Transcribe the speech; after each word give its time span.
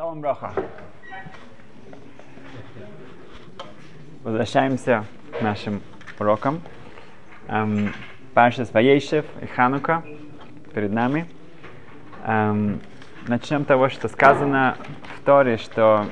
Шалом 0.00 0.22
Броха. 0.22 0.54
Возвращаемся 4.24 5.04
к 5.38 5.42
нашим 5.42 5.82
урокам. 6.18 6.62
Эм, 7.48 7.92
Паша 8.32 8.66
Ваейшев 8.72 9.26
и 9.42 9.46
Ханука 9.46 10.02
перед 10.72 10.90
нами. 10.90 11.26
Эм, 12.24 12.80
начнем 13.28 13.64
с 13.64 13.66
того, 13.66 13.90
что 13.90 14.08
сказано 14.08 14.78
в 15.18 15.26
Торе, 15.26 15.58
что 15.58 16.06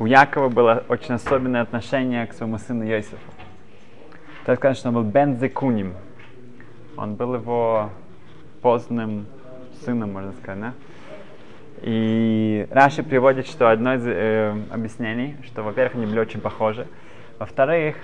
у 0.00 0.06
Якова 0.06 0.48
было 0.48 0.82
очень 0.88 1.14
особенное 1.14 1.62
отношение 1.62 2.26
к 2.26 2.32
своему 2.32 2.58
сыну 2.58 2.82
Йосифу. 2.82 3.16
Так 4.44 4.58
сказано, 4.58 4.74
что 4.74 4.88
он 4.88 4.94
был 4.96 5.04
Бен 5.04 5.36
Зекуним. 5.36 5.94
Он 6.96 7.14
был 7.14 7.36
его 7.36 7.90
поздным 8.60 9.26
сыном, 9.84 10.14
можно 10.14 10.32
сказать, 10.32 10.60
да? 10.60 10.72
И 11.84 12.66
Раши 12.70 13.02
приводит, 13.02 13.46
что 13.46 13.68
одно 13.68 13.96
из 13.96 14.06
э, 14.06 14.54
объяснений, 14.70 15.36
что, 15.44 15.62
во-первых, 15.62 15.96
они 15.96 16.06
были 16.06 16.18
очень 16.18 16.40
похожи. 16.40 16.86
Во-вторых, 17.38 17.96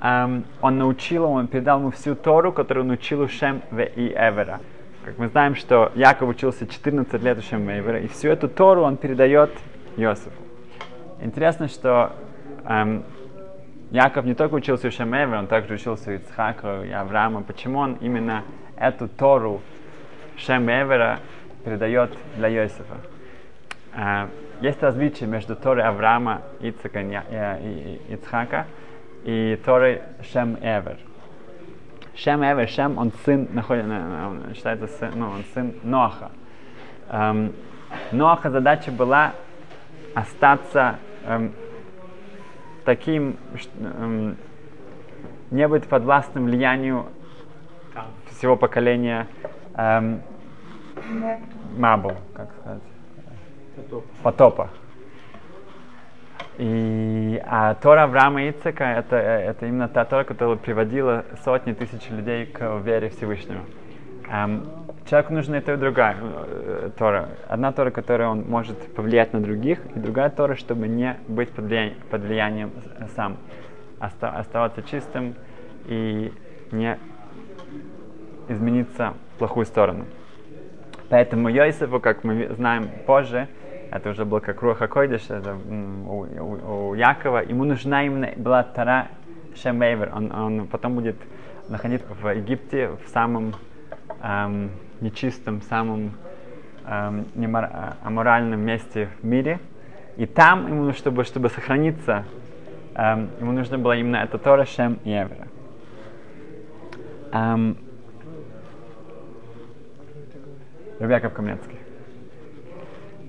эм, 0.00 0.46
он 0.62 0.78
научил 0.78 1.24
он 1.24 1.46
передал 1.46 1.80
ему 1.80 1.90
всю 1.90 2.14
Тору, 2.14 2.52
которую 2.52 2.86
он 2.86 2.92
учил 2.92 3.20
у 3.20 3.28
Шем 3.28 3.60
и 3.70 4.14
Эвера. 4.16 4.60
Как 5.04 5.18
мы 5.18 5.28
знаем, 5.28 5.56
что 5.56 5.92
Яков 5.94 6.30
учился 6.30 6.66
14 6.66 7.22
лет 7.22 7.36
у 7.36 7.42
Шем 7.42 7.68
и 7.68 7.80
Эвера, 7.80 8.00
и 8.00 8.06
всю 8.06 8.30
эту 8.30 8.48
Тору 8.48 8.80
он 8.80 8.96
передает 8.96 9.50
Иосифу. 9.98 10.30
Интересно, 11.20 11.68
что 11.68 12.12
эм, 12.64 13.04
Яков 13.90 14.24
не 14.24 14.34
только 14.34 14.54
учился 14.54 14.88
у 14.88 14.90
Шем 14.90 15.14
Эвера, 15.14 15.38
он 15.38 15.48
также 15.48 15.74
учился 15.74 16.12
у 16.12 16.14
Ицхака 16.14 16.82
и 16.82 16.90
Авраама. 16.90 17.42
Почему 17.42 17.80
он 17.80 17.98
именно 18.00 18.42
эту 18.74 19.06
Тору 19.06 19.60
Шем 20.38 20.70
и 20.70 20.72
Эвера 20.72 21.18
передает 21.64 22.10
для 22.36 22.50
Иосифа. 22.50 22.96
Uh, 23.94 24.28
есть 24.62 24.80
различие 24.80 25.28
между 25.28 25.56
Торой 25.56 25.82
Авраама, 25.82 26.42
Ицака 26.60 27.00
и, 27.00 27.98
и, 28.08 28.14
Ицхака 28.14 28.66
и 29.24 29.60
Торой 29.64 30.02
Шем 30.32 30.56
Эвер. 30.62 30.98
Шем 32.14 32.44
Эвер, 32.44 32.68
Шем, 32.68 32.96
он 32.96 33.12
сын, 33.24 33.48
находит, 33.52 33.86
он 33.86 34.54
считается 34.54 34.86
сын, 34.86 35.10
ну, 35.16 35.30
он 35.30 35.44
сын 35.52 35.74
Ноаха. 35.82 36.30
Um, 37.08 37.52
Ноаха 38.12 38.50
задача 38.50 38.92
была 38.92 39.32
остаться 40.14 40.98
um, 41.26 41.52
таким, 42.84 43.36
um, 43.80 44.36
не 45.50 45.66
быть 45.66 45.86
подвластным 45.86 46.44
влиянию 46.44 47.06
всего 48.30 48.56
поколения 48.56 49.26
um, 49.74 50.20
Мабл, 51.76 52.16
как 52.34 52.50
сказать? 52.60 52.82
Потоп. 53.76 54.04
Потопа. 54.22 54.70
И, 56.58 57.42
а 57.46 57.74
Тора 57.74 58.04
Авраама 58.04 58.48
Ицека 58.48 58.84
это, 58.84 59.16
это 59.16 59.66
именно 59.66 59.88
та 59.88 60.04
Тора, 60.04 60.24
которая 60.24 60.56
приводила 60.56 61.24
сотни 61.44 61.72
тысяч 61.72 62.10
людей 62.10 62.46
к 62.46 62.78
вере 62.78 63.08
Всевышнего. 63.08 63.62
Um, 64.30 64.66
человеку 65.08 65.32
нужна 65.34 65.58
и 65.58 65.60
та 65.60 65.74
и 65.74 65.76
другая 65.76 66.16
э, 66.20 66.90
Тора. 66.96 67.30
Одна 67.48 67.72
Тора, 67.72 67.90
которая 67.90 68.28
он 68.28 68.42
может 68.48 68.94
повлиять 68.94 69.32
на 69.32 69.40
других, 69.40 69.80
и 69.94 69.98
другая 69.98 70.30
Тора, 70.30 70.54
чтобы 70.54 70.88
не 70.88 71.16
быть 71.28 71.50
под 71.50 71.66
влиянием, 71.66 71.96
под 72.10 72.22
влиянием 72.22 72.70
сам. 73.16 73.36
Оста, 73.98 74.30
оставаться 74.30 74.82
чистым 74.82 75.34
и 75.86 76.32
не 76.70 76.98
измениться 78.48 79.14
в 79.34 79.38
плохую 79.38 79.66
сторону. 79.66 80.06
Поэтому 81.12 81.50
Йосифу, 81.50 82.00
как 82.00 82.24
мы 82.24 82.48
знаем 82.56 82.88
позже, 83.04 83.46
это 83.90 84.08
уже 84.08 84.24
был 84.24 84.40
как 84.40 84.62
Руха 84.62 84.88
Койдыш, 84.88 85.28
это 85.28 85.54
у, 85.54 86.26
у, 86.40 86.88
у 86.88 86.94
Якова, 86.94 87.44
ему 87.44 87.64
нужна 87.64 88.06
именно 88.06 88.30
была 88.34 88.62
Тара 88.62 89.08
Шемейвер. 89.54 90.10
Он, 90.14 90.32
он 90.32 90.66
потом 90.68 90.94
будет 90.94 91.16
находиться 91.68 92.06
в 92.14 92.34
Египте 92.34 92.92
в 93.04 93.10
самом 93.10 93.52
эм, 94.22 94.70
нечистом, 95.02 95.60
самом 95.60 96.14
эм, 96.86 97.26
немор, 97.34 97.68
аморальном 98.02 98.60
месте 98.60 99.10
в 99.20 99.26
мире. 99.26 99.60
И 100.16 100.24
там 100.24 100.66
ему, 100.66 100.92
чтобы, 100.94 101.24
чтобы 101.24 101.50
сохраниться, 101.50 102.24
эм, 102.94 103.28
ему 103.38 103.52
нужно 103.52 103.76
было 103.76 103.98
именно 103.98 104.16
это 104.16 104.38
Тора 104.38 104.64
Шем 104.64 104.98
и. 105.04 105.26
Эм, 107.32 107.76
Яков 111.10 111.32
Каменский. 111.32 111.78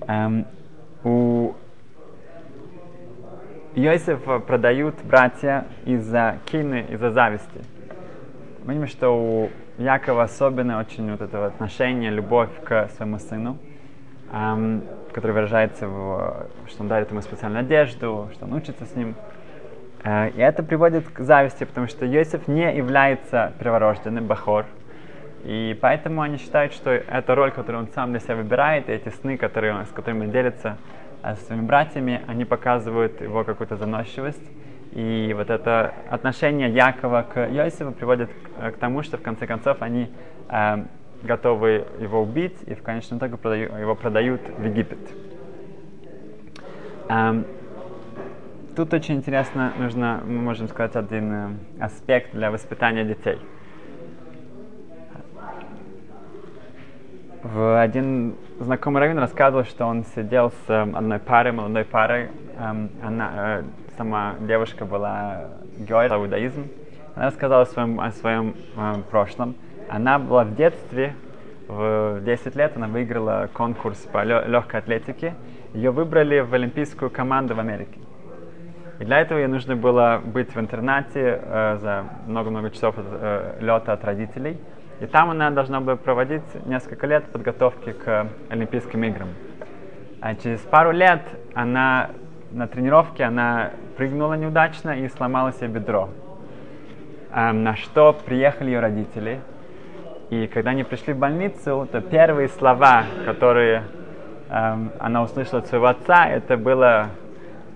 Эм, 0.06 0.46
у 1.02 1.54
Иосифа 3.74 4.38
продают 4.38 4.94
братья 5.02 5.66
из-за 5.84 6.38
кины, 6.46 6.86
из-за 6.90 7.10
зависти. 7.10 7.60
Мы 8.64 8.74
видим, 8.74 8.86
что 8.86 9.10
у 9.10 9.50
Якова 9.78 10.22
особенно 10.22 10.78
очень 10.78 11.10
вот 11.10 11.20
это 11.20 11.46
отношение, 11.46 12.10
любовь 12.10 12.50
к 12.64 12.88
своему 12.96 13.18
сыну, 13.18 13.58
эм, 14.32 14.84
который 15.12 15.32
выражается 15.32 15.88
в, 15.88 16.46
что 16.68 16.82
он 16.82 16.88
дарит 16.88 17.10
ему 17.10 17.20
специальную 17.22 17.60
одежду, 17.60 18.28
что 18.32 18.44
он 18.44 18.52
учится 18.52 18.86
с 18.86 18.94
ним. 18.94 19.16
Э, 20.04 20.28
и 20.30 20.40
это 20.40 20.62
приводит 20.62 21.08
к 21.08 21.20
зависти, 21.20 21.64
потому 21.64 21.88
что 21.88 22.06
Иосиф 22.06 22.46
не 22.46 22.76
является 22.76 23.52
перворожденным, 23.58 24.26
Бахор, 24.26 24.66
и 25.44 25.76
поэтому 25.78 26.22
они 26.22 26.38
считают, 26.38 26.72
что 26.72 26.90
эта 26.90 27.34
роль, 27.34 27.50
которую 27.50 27.84
он 27.84 27.90
сам 27.92 28.12
для 28.12 28.20
себя 28.20 28.36
выбирает, 28.36 28.88
и 28.88 28.92
эти 28.92 29.10
сны, 29.10 29.36
которые 29.36 29.74
он, 29.74 29.84
с 29.84 29.90
которыми 29.90 30.24
он 30.24 30.30
делится 30.30 30.78
а, 31.22 31.36
со 31.36 31.44
своими 31.44 31.66
братьями, 31.66 32.22
они 32.26 32.46
показывают 32.46 33.20
его 33.20 33.44
какую-то 33.44 33.76
заносчивость. 33.76 34.42
И 34.92 35.34
вот 35.36 35.50
это 35.50 35.92
отношение 36.08 36.70
Якова 36.70 37.26
к 37.30 37.46
Иосифу 37.46 37.92
приводит 37.92 38.30
к, 38.30 38.72
к 38.72 38.76
тому, 38.78 39.02
что 39.02 39.18
в 39.18 39.22
конце 39.22 39.46
концов 39.46 39.82
они 39.82 40.08
э, 40.48 40.84
готовы 41.22 41.84
его 41.98 42.22
убить 42.22 42.56
и 42.66 42.74
в 42.74 42.82
конечном 42.82 43.18
итоге 43.18 43.36
продаю, 43.36 43.76
его 43.76 43.94
продают 43.94 44.40
в 44.56 44.64
Египет. 44.64 44.98
Эм, 47.08 47.44
тут 48.76 48.94
очень 48.94 49.16
интересно, 49.16 49.72
нужно, 49.78 50.22
мы 50.24 50.40
можем 50.40 50.68
сказать, 50.68 50.96
один 50.96 51.32
э, 51.32 51.48
аспект 51.80 52.32
для 52.32 52.50
воспитания 52.50 53.04
детей– 53.04 53.38
В 57.44 57.78
один 57.78 58.36
знакомый 58.58 59.02
раввин 59.02 59.18
рассказывал, 59.18 59.64
что 59.64 59.84
он 59.84 60.04
сидел 60.16 60.50
с 60.50 60.70
эм, 60.70 60.96
одной 60.96 61.18
парой, 61.18 61.52
молодой 61.52 61.84
парой. 61.84 62.30
Эм, 62.58 62.88
она, 63.02 63.32
э, 63.34 63.62
сама 63.98 64.36
девушка 64.40 64.86
была 64.86 65.50
геой, 65.76 66.08
иудаизм. 66.08 66.66
Она 67.14 67.26
рассказала 67.26 67.64
о 67.64 67.66
своем, 67.66 68.00
о 68.00 68.10
своем 68.12 68.54
э, 68.78 68.94
прошлом. 69.10 69.56
Она 69.90 70.18
была 70.18 70.44
в 70.44 70.54
детстве, 70.56 71.14
в 71.68 72.22
10 72.24 72.56
лет, 72.56 72.72
она 72.76 72.88
выиграла 72.88 73.50
конкурс 73.52 73.98
по 74.10 74.24
легкой 74.24 74.80
атлетике. 74.80 75.34
Ее 75.74 75.90
выбрали 75.90 76.40
в 76.40 76.54
олимпийскую 76.54 77.10
команду 77.10 77.54
в 77.54 77.60
Америке. 77.60 78.00
И 79.00 79.04
для 79.04 79.20
этого 79.20 79.36
ей 79.36 79.48
нужно 79.48 79.76
было 79.76 80.18
быть 80.24 80.54
в 80.54 80.58
интернате 80.58 81.42
э, 81.42 81.76
за 81.78 82.04
много-много 82.26 82.70
часов 82.70 82.94
э, 82.96 83.58
лета 83.60 83.92
от 83.92 84.02
родителей– 84.02 84.58
и 85.04 85.06
там 85.06 85.30
она 85.30 85.50
должна 85.50 85.80
была 85.80 85.96
проводить 85.96 86.42
несколько 86.64 87.06
лет 87.06 87.24
подготовки 87.24 87.92
к 87.92 88.26
Олимпийским 88.48 89.04
играм. 89.04 89.28
А 90.22 90.34
через 90.34 90.60
пару 90.60 90.92
лет 90.92 91.20
она 91.52 92.10
на 92.52 92.66
тренировке 92.66 93.24
она 93.24 93.72
прыгнула 93.98 94.32
неудачно 94.34 94.98
и 94.98 95.08
сломала 95.08 95.52
себе 95.52 95.68
бедро. 95.68 96.08
Эм, 97.34 97.64
на 97.64 97.76
что 97.76 98.14
приехали 98.14 98.70
ее 98.70 98.80
родители. 98.80 99.40
И 100.30 100.46
когда 100.46 100.70
они 100.70 100.84
пришли 100.84 101.12
в 101.12 101.18
больницу, 101.18 101.86
то 101.92 102.00
первые 102.00 102.48
слова, 102.48 103.04
которые 103.26 103.84
эм, 104.48 104.90
она 104.98 105.22
услышала 105.22 105.60
от 105.60 105.66
своего 105.66 105.86
отца, 105.86 106.26
это 106.26 106.56
было 106.56 107.10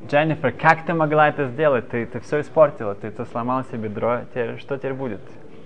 Дженнифер, 0.09 0.53
как 0.53 0.87
ты 0.87 0.95
могла 0.95 1.29
это 1.29 1.45
сделать? 1.49 1.91
Ты, 1.91 2.07
ты 2.07 2.21
все 2.21 2.41
испортила, 2.41 2.95
ты, 2.95 3.11
ты 3.11 3.27
сломала 3.27 3.65
себе 3.65 3.89
бедро, 3.89 4.21
теперь, 4.31 4.59
что 4.59 4.79
теперь 4.79 4.95
будет? 4.95 5.21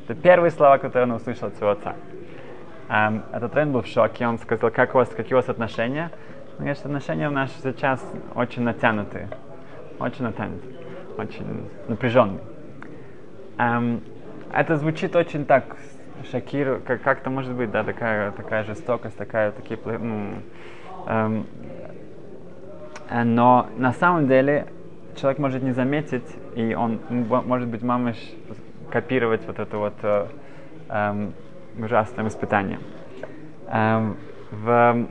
Это 0.04 0.20
первые 0.20 0.50
слова, 0.50 0.78
которые 0.78 1.04
он 1.04 1.12
услышал 1.12 1.48
от 1.48 1.54
своего 1.56 1.72
отца. 1.72 1.94
Um, 2.88 3.22
этот 3.32 3.54
Рен 3.54 3.72
был 3.72 3.82
в 3.82 3.86
шоке, 3.86 4.26
он 4.26 4.38
сказал, 4.38 4.70
как 4.70 4.94
у 4.94 4.98
вас, 4.98 5.08
какие 5.08 5.34
у 5.34 5.36
вас 5.36 5.48
отношения? 5.48 6.10
Ну, 6.52 6.64
конечно, 6.64 6.86
отношения 6.86 7.28
у 7.28 7.30
нас 7.32 7.50
сейчас 7.62 8.04
очень 8.34 8.62
натянутые, 8.62 9.28
очень 9.98 10.24
натянутые, 10.24 10.72
очень 11.16 11.68
напряженные. 11.88 12.40
Um, 13.56 14.02
это 14.52 14.76
звучит 14.76 15.16
очень 15.16 15.46
так 15.46 15.76
шокирует, 16.30 16.82
как, 16.84 17.02
как-то 17.02 17.30
может 17.30 17.54
быть, 17.54 17.70
да, 17.70 17.84
такая, 17.84 18.32
такая 18.32 18.64
жестокость, 18.64 19.16
такая, 19.16 19.52
такие, 19.52 19.78
ну, 19.84 20.34
эм, 21.06 21.46
но 23.10 23.68
на 23.76 23.92
самом 23.92 24.28
деле 24.28 24.66
человек 25.16 25.38
может 25.38 25.62
не 25.62 25.72
заметить, 25.72 26.26
и 26.54 26.74
он, 26.74 27.00
может 27.08 27.68
быть, 27.68 27.82
мамыш 27.82 28.16
копировать 28.92 29.46
вот 29.46 29.58
это 29.58 29.78
вот 29.78 29.94
э, 30.02 30.26
э, 30.88 31.30
ужасное 31.78 32.24
воспитание. 32.24 32.78
Э, 33.68 34.12
в 34.50 35.06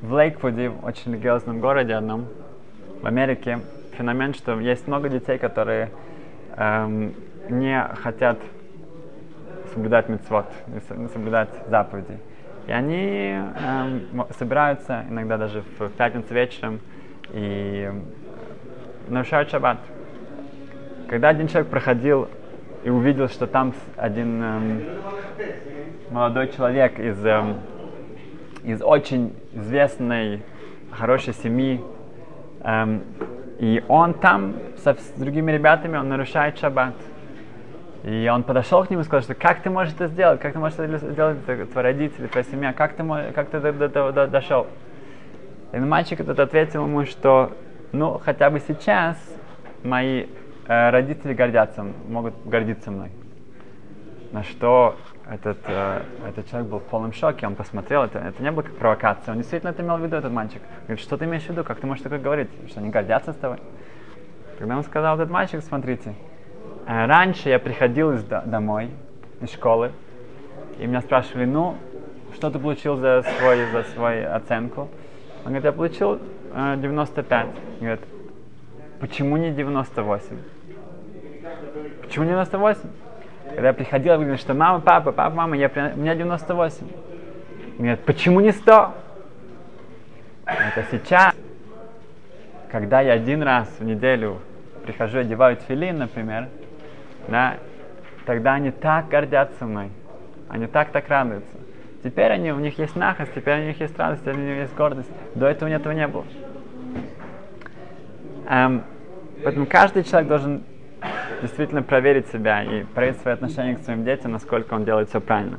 в 0.00 0.14
Лейквуде, 0.14 0.70
очень 0.70 1.12
религиозном 1.12 1.58
городе 1.58 1.94
одном, 1.94 2.28
в 3.02 3.06
Америке, 3.06 3.58
феномен, 3.96 4.32
что 4.32 4.58
есть 4.60 4.86
много 4.86 5.08
детей, 5.08 5.38
которые 5.38 5.90
эм, 6.56 7.14
не 7.48 7.82
хотят 8.00 8.38
соблюдать 9.72 10.08
мецвод, 10.08 10.46
не 10.68 11.08
соблюдать 11.08 11.48
заповеди. 11.68 12.18
И 12.68 12.70
они 12.70 13.40
эм, 13.40 14.26
собираются 14.38 15.04
иногда 15.10 15.36
даже 15.36 15.64
в 15.80 15.88
пятницу 15.90 16.32
вечером 16.32 16.80
и 17.32 17.90
нарушают 19.08 19.50
шаббат. 19.50 19.78
Когда 21.08 21.30
один 21.30 21.48
человек 21.48 21.70
проходил 21.70 22.28
и 22.84 22.90
увидел, 22.90 23.28
что 23.28 23.46
там 23.46 23.74
один 23.96 24.42
эм, 24.42 24.82
молодой 26.10 26.48
человек 26.48 26.98
из, 26.98 27.24
эм, 27.24 27.58
из 28.64 28.82
очень 28.82 29.34
известной, 29.52 30.42
хорошей 30.90 31.34
семьи, 31.34 31.80
эм, 32.62 33.02
и 33.58 33.82
он 33.88 34.14
там 34.14 34.54
со, 34.82 34.94
с 34.94 35.12
другими 35.16 35.52
ребятами, 35.52 35.96
он 35.96 36.08
нарушает 36.08 36.58
шаббат. 36.58 36.94
И 38.04 38.30
он 38.32 38.44
подошел 38.44 38.84
к 38.84 38.90
нему 38.90 39.02
и 39.02 39.04
сказал, 39.04 39.22
что 39.22 39.34
как 39.34 39.60
ты 39.62 39.70
можешь 39.70 39.92
это 39.94 40.06
сделать, 40.06 40.40
как 40.40 40.52
ты 40.52 40.58
можешь 40.60 40.78
это 40.78 40.98
сделать, 40.98 41.44
твои 41.44 41.84
родители, 41.84 42.28
твоя 42.28 42.44
семья, 42.44 42.72
как 42.72 42.94
ты, 42.94 43.04
как 43.34 43.50
ты 43.50 43.58
до, 43.58 43.72
до, 43.72 43.88
до, 43.88 44.12
до, 44.12 44.26
дошел? 44.28 44.68
И 45.72 45.78
мальчик 45.78 46.20
этот 46.20 46.38
ответил 46.38 46.84
ему, 46.84 47.04
что 47.04 47.52
ну 47.92 48.20
хотя 48.24 48.50
бы 48.50 48.60
сейчас 48.60 49.16
мои 49.82 50.26
родители 50.68 51.32
гордятся, 51.32 51.84
могут 52.08 52.34
гордиться 52.44 52.90
мной. 52.90 53.10
На 54.32 54.42
что 54.42 54.96
этот, 55.26 55.58
э, 55.66 56.02
этот 56.28 56.48
человек 56.50 56.70
был 56.70 56.78
в 56.80 56.84
полном 56.84 57.12
шоке, 57.14 57.46
он 57.46 57.54
посмотрел, 57.54 58.02
это, 58.04 58.18
это 58.18 58.42
не 58.42 58.50
было 58.50 58.62
как 58.62 58.76
провокация, 58.76 59.32
он 59.32 59.38
действительно 59.38 59.70
это 59.70 59.82
имел 59.82 59.96
в 59.96 60.02
виду, 60.02 60.16
этот 60.16 60.30
мальчик. 60.30 60.60
Говорит, 60.82 61.00
что 61.00 61.16
ты 61.16 61.24
имеешь 61.24 61.44
в 61.44 61.48
виду, 61.48 61.64
как 61.64 61.80
ты 61.80 61.86
можешь 61.86 62.02
такое 62.02 62.18
говорить, 62.18 62.50
что 62.68 62.80
они 62.80 62.90
гордятся 62.90 63.32
с 63.32 63.36
тобой? 63.36 63.58
Тогда 64.58 64.76
он 64.76 64.84
сказал, 64.84 65.16
этот 65.16 65.30
мальчик, 65.30 65.62
смотрите, 65.62 66.14
э, 66.86 67.06
раньше 67.06 67.48
я 67.48 67.58
приходил 67.58 68.12
из, 68.12 68.22
домой, 68.24 68.90
из 69.40 69.50
школы, 69.50 69.92
и 70.78 70.86
меня 70.86 71.00
спрашивали, 71.00 71.46
ну, 71.46 71.76
что 72.34 72.50
ты 72.50 72.58
получил 72.58 72.96
за, 72.96 73.22
свой, 73.38 73.70
за 73.70 73.84
свою 73.84 74.30
оценку? 74.32 74.88
Он 75.44 75.52
говорит, 75.52 75.64
я 75.64 75.72
получил 75.72 76.20
э, 76.54 76.76
95. 76.76 77.46
Говорит, 77.80 78.00
почему 79.00 79.38
не 79.38 79.52
98? 79.52 80.57
Почему 82.02 82.26
98? 82.26 82.80
Когда 83.54 83.68
я 83.68 83.74
приходил, 83.74 84.12
я 84.12 84.18
говорил, 84.18 84.36
что 84.36 84.54
мама, 84.54 84.80
папа, 84.80 85.12
папа, 85.12 85.34
мама, 85.34 85.56
я, 85.56 85.70
у 85.94 85.98
меня 85.98 86.14
98. 86.14 86.86
Говорит, 87.78 88.00
почему 88.00 88.40
не 88.40 88.52
100? 88.52 88.94
Это 90.44 90.84
сейчас, 90.90 91.34
когда 92.70 93.00
я 93.00 93.12
один 93.12 93.42
раз 93.42 93.68
в 93.78 93.84
неделю 93.84 94.38
прихожу, 94.84 95.18
одеваю 95.18 95.56
филин, 95.56 95.98
например, 95.98 96.48
да, 97.28 97.56
тогда 98.24 98.54
они 98.54 98.70
так 98.70 99.08
гордятся 99.08 99.66
мной. 99.66 99.90
Они 100.48 100.66
так 100.66 100.90
так 100.90 101.08
радуются. 101.08 101.50
Теперь 102.02 102.32
они, 102.32 102.52
у 102.52 102.58
них 102.58 102.78
есть 102.78 102.96
нахость, 102.96 103.34
теперь 103.34 103.60
у 103.60 103.64
них 103.64 103.80
есть 103.80 103.98
радость, 103.98 104.26
у 104.26 104.30
них 104.30 104.56
есть 104.56 104.74
гордость. 104.74 105.10
До 105.34 105.46
этого 105.46 105.68
этого 105.68 105.92
не 105.92 106.06
было. 106.06 106.24
Эм, 108.48 108.84
поэтому 109.44 109.66
каждый 109.66 110.04
человек 110.04 110.28
должен 110.28 110.62
действительно 111.42 111.82
проверить 111.82 112.28
себя 112.28 112.62
и 112.62 112.84
проверить 112.84 113.20
свои 113.20 113.34
отношения 113.34 113.76
к 113.76 113.80
своим 113.80 114.04
детям, 114.04 114.32
насколько 114.32 114.74
он 114.74 114.84
делает 114.84 115.08
все 115.08 115.20
правильно. 115.20 115.58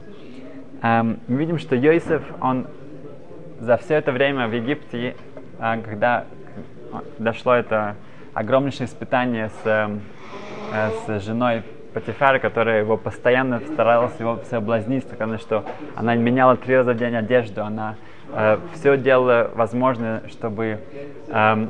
Эм, 0.82 1.20
мы 1.28 1.38
видим, 1.38 1.58
что 1.58 1.76
Йосиф, 1.76 2.22
он 2.42 2.68
за 3.60 3.78
все 3.78 3.96
это 3.96 4.12
время 4.12 4.48
в 4.48 4.54
Египте, 4.54 5.16
э, 5.60 5.82
когда 5.82 6.26
дошло 7.18 7.54
это 7.54 7.96
огромнейшее 8.34 8.88
испытание 8.88 9.50
с, 9.50 9.66
эм, 9.66 10.02
э, 10.74 10.90
с 11.06 11.26
женой 11.26 11.64
Патифара, 11.94 12.38
которая 12.40 12.82
его 12.82 12.98
постоянно 12.98 13.60
старалась 13.60 14.18
его 14.20 14.40
соблазнить, 14.50 15.04
сказано, 15.06 15.40
что 15.40 15.66
она 15.96 16.16
меняла 16.16 16.56
три 16.56 16.76
раза 16.76 16.94
в 16.94 16.98
день 16.98 17.16
одежду, 17.16 17.64
она 17.64 17.96
э, 18.32 18.60
все 18.74 18.96
делала 18.96 19.50
возможное, 19.56 20.22
чтобы, 20.30 20.80
э, 21.28 21.68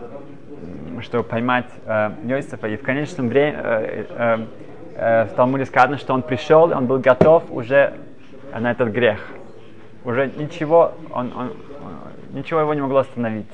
чтобы 1.02 1.24
поймать 1.24 1.70
э, 1.86 2.12
Йосифа. 2.26 2.68
И 2.68 2.78
в 2.78 2.82
конечном 2.82 3.30
времени 3.30 3.58
э, 3.58 4.06
э, 4.10 4.46
э, 4.96 5.26
в 5.26 5.30
Талмуде 5.36 5.66
сказано, 5.66 5.98
что 5.98 6.14
он 6.14 6.22
пришел, 6.22 6.72
он 6.72 6.86
был 6.86 7.00
готов 7.00 7.44
уже 7.50 7.94
на 8.58 8.72
этот 8.72 8.90
грех. 8.90 9.20
Уже 10.06 10.32
ничего, 10.38 10.94
он, 11.12 11.32
он, 11.36 11.54
ничего 12.32 12.62
его 12.62 12.74
не 12.74 12.82
могло 12.82 13.00
остановить 13.00 13.48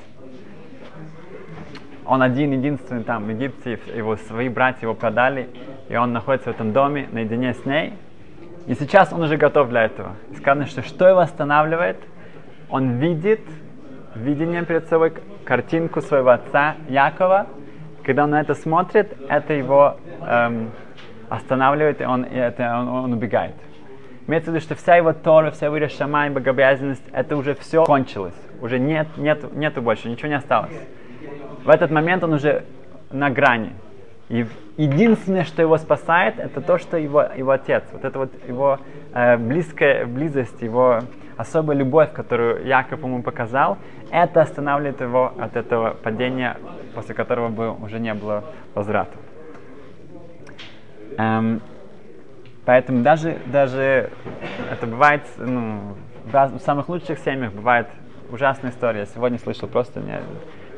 он 2.06 2.22
один, 2.22 2.52
единственный 2.52 3.04
там 3.04 3.26
в 3.26 3.30
Египте, 3.30 3.80
его 3.96 4.16
свои 4.16 4.50
братья 4.50 4.84
его 4.84 4.94
продали, 4.94 5.50
и 5.90 5.96
он 5.96 6.14
находится 6.14 6.52
в 6.52 6.56
этом 6.56 6.72
доме 6.72 7.08
наедине 7.12 7.54
с 7.54 7.66
ней. 7.66 7.94
И 8.68 8.74
сейчас 8.74 9.14
он 9.14 9.22
уже 9.22 9.38
готов 9.38 9.70
для 9.70 9.84
этого. 9.84 10.16
И 10.32 10.36
сказано, 10.36 10.66
что 10.66 10.82
что 10.82 11.08
его 11.08 11.20
останавливает? 11.20 11.98
Он 12.70 12.98
видит 12.98 13.42
видением 14.16 14.66
перед 14.66 14.88
собой 14.88 15.14
картинку 15.46 16.02
своего 16.02 16.32
отца 16.32 16.76
Якова. 16.90 17.48
Когда 18.04 18.26
он 18.26 18.32
на 18.32 18.42
это 18.42 18.54
смотрит, 18.54 19.16
это 19.30 19.54
его 19.54 19.98
эм, 20.22 20.72
останавливает, 21.30 22.02
и 22.02 22.06
он, 22.06 22.24
и 22.24 22.36
это, 22.36 22.78
он, 22.80 22.88
он 22.88 23.14
убегает. 23.14 23.56
Имеется 24.28 24.52
в 24.52 24.54
виду, 24.56 24.64
что 24.64 24.76
вся 24.76 24.96
его 24.96 25.14
Тора, 25.14 25.52
вся 25.52 25.68
его 25.68 25.78
решама 25.78 26.28
и 26.28 26.30
богобоязненность, 26.30 27.08
это 27.12 27.38
уже 27.38 27.54
все 27.56 27.84
кончилось. 27.86 28.36
Уже 28.62 28.80
нет, 28.80 29.08
нет, 29.18 29.54
нету 29.56 29.82
больше, 29.82 30.10
ничего 30.10 30.30
не 30.30 30.36
осталось. 30.36 30.76
В 31.64 31.70
этот 31.70 31.92
момент 31.92 32.24
он 32.24 32.34
уже 32.34 32.64
на 33.12 33.30
грани. 33.30 33.74
И 34.30 34.46
единственное, 34.78 35.44
что 35.44 35.62
его 35.62 35.78
спасает, 35.78 36.40
это 36.40 36.62
то, 36.62 36.80
что 36.80 36.98
его, 36.98 37.24
его 37.36 37.52
отец, 37.52 37.84
вот 37.92 38.04
это 38.04 38.18
вот 38.18 38.32
его 38.48 38.80
э, 39.14 39.38
близкая 39.38 40.08
близость, 40.08 40.62
его 40.62 41.02
особая 41.38 41.78
любовь, 41.78 42.12
которую 42.14 42.66
Яков 42.66 43.02
ему 43.02 43.22
показал, 43.22 43.78
это 44.12 44.42
останавливает 44.42 45.02
его 45.02 45.34
от 45.38 45.56
этого 45.56 45.92
падения, 45.92 46.58
после 46.94 47.16
которого 47.16 47.50
бы 47.50 47.72
уже 47.72 48.00
не 48.00 48.14
было 48.14 48.44
возврата. 48.74 49.18
Эм, 51.18 51.62
поэтому 52.66 53.02
даже, 53.02 53.38
даже 53.46 54.10
это 54.72 54.88
бывает, 54.88 55.24
ну, 55.38 55.96
в 56.26 56.60
самых 56.60 56.90
лучших 56.90 57.20
семьях 57.20 57.54
бывает 57.54 57.88
ужасная 58.32 58.72
история. 58.72 59.02
Я 59.02 59.06
сегодня 59.06 59.38
слышал 59.38 59.68
просто, 59.68 60.00
мне 60.00 60.20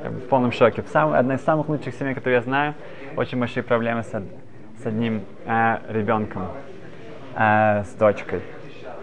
в 0.03 0.27
полном 0.27 0.51
шоке. 0.51 0.83
Сам, 0.91 1.13
одна 1.13 1.35
из 1.35 1.41
самых 1.41 1.69
лучших 1.69 1.93
семей, 1.95 2.13
которые 2.13 2.37
я 2.37 2.41
знаю, 2.41 2.75
очень 3.15 3.39
большие 3.39 3.63
проблемы 3.63 4.03
с, 4.03 4.09
с 4.09 4.85
одним 4.85 5.23
э, 5.45 5.77
ребенком, 5.89 6.47
э, 7.35 7.83
с 7.83 7.93
дочкой. 7.93 8.41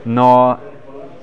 Но, 0.05 0.61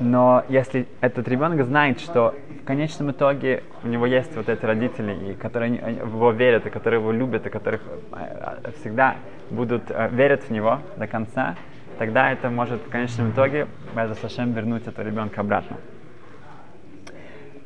но 0.01 0.43
если 0.50 0.88
этот 1.00 1.27
ребенок 1.27 1.63
знает, 1.63 2.00
что 2.00 2.34
в 2.62 2.65
конечном 2.65 3.12
итоге 3.12 3.63
у 3.84 3.88
него 3.88 4.08
есть 4.08 4.36
вот 4.36 4.50
эти 4.50 4.65
родители, 4.65 5.31
и 5.31 5.34
которые 5.36 6.03
в 6.03 6.31
верят, 6.31 6.65
и 6.65 6.70
которые 6.72 7.00
его 7.00 7.12
любят, 7.12 7.46
и 7.46 7.50
которых 7.50 7.81
э, 8.12 8.72
всегда 8.79 9.15
будут 9.51 9.84
э, 9.89 10.10
верят 10.12 10.43
в 10.43 10.50
него 10.50 10.79
до 10.98 11.05
конца, 11.05 11.55
тогда 12.00 12.31
это 12.31 12.50
может 12.50 12.81
в 12.81 12.89
конечном 12.89 13.29
итоге 13.31 13.67
Беза 13.96 14.15
Сашем 14.15 14.53
вернуть 14.53 14.88
этого 14.88 15.05
ребенка 15.05 15.41
обратно. 15.41 15.77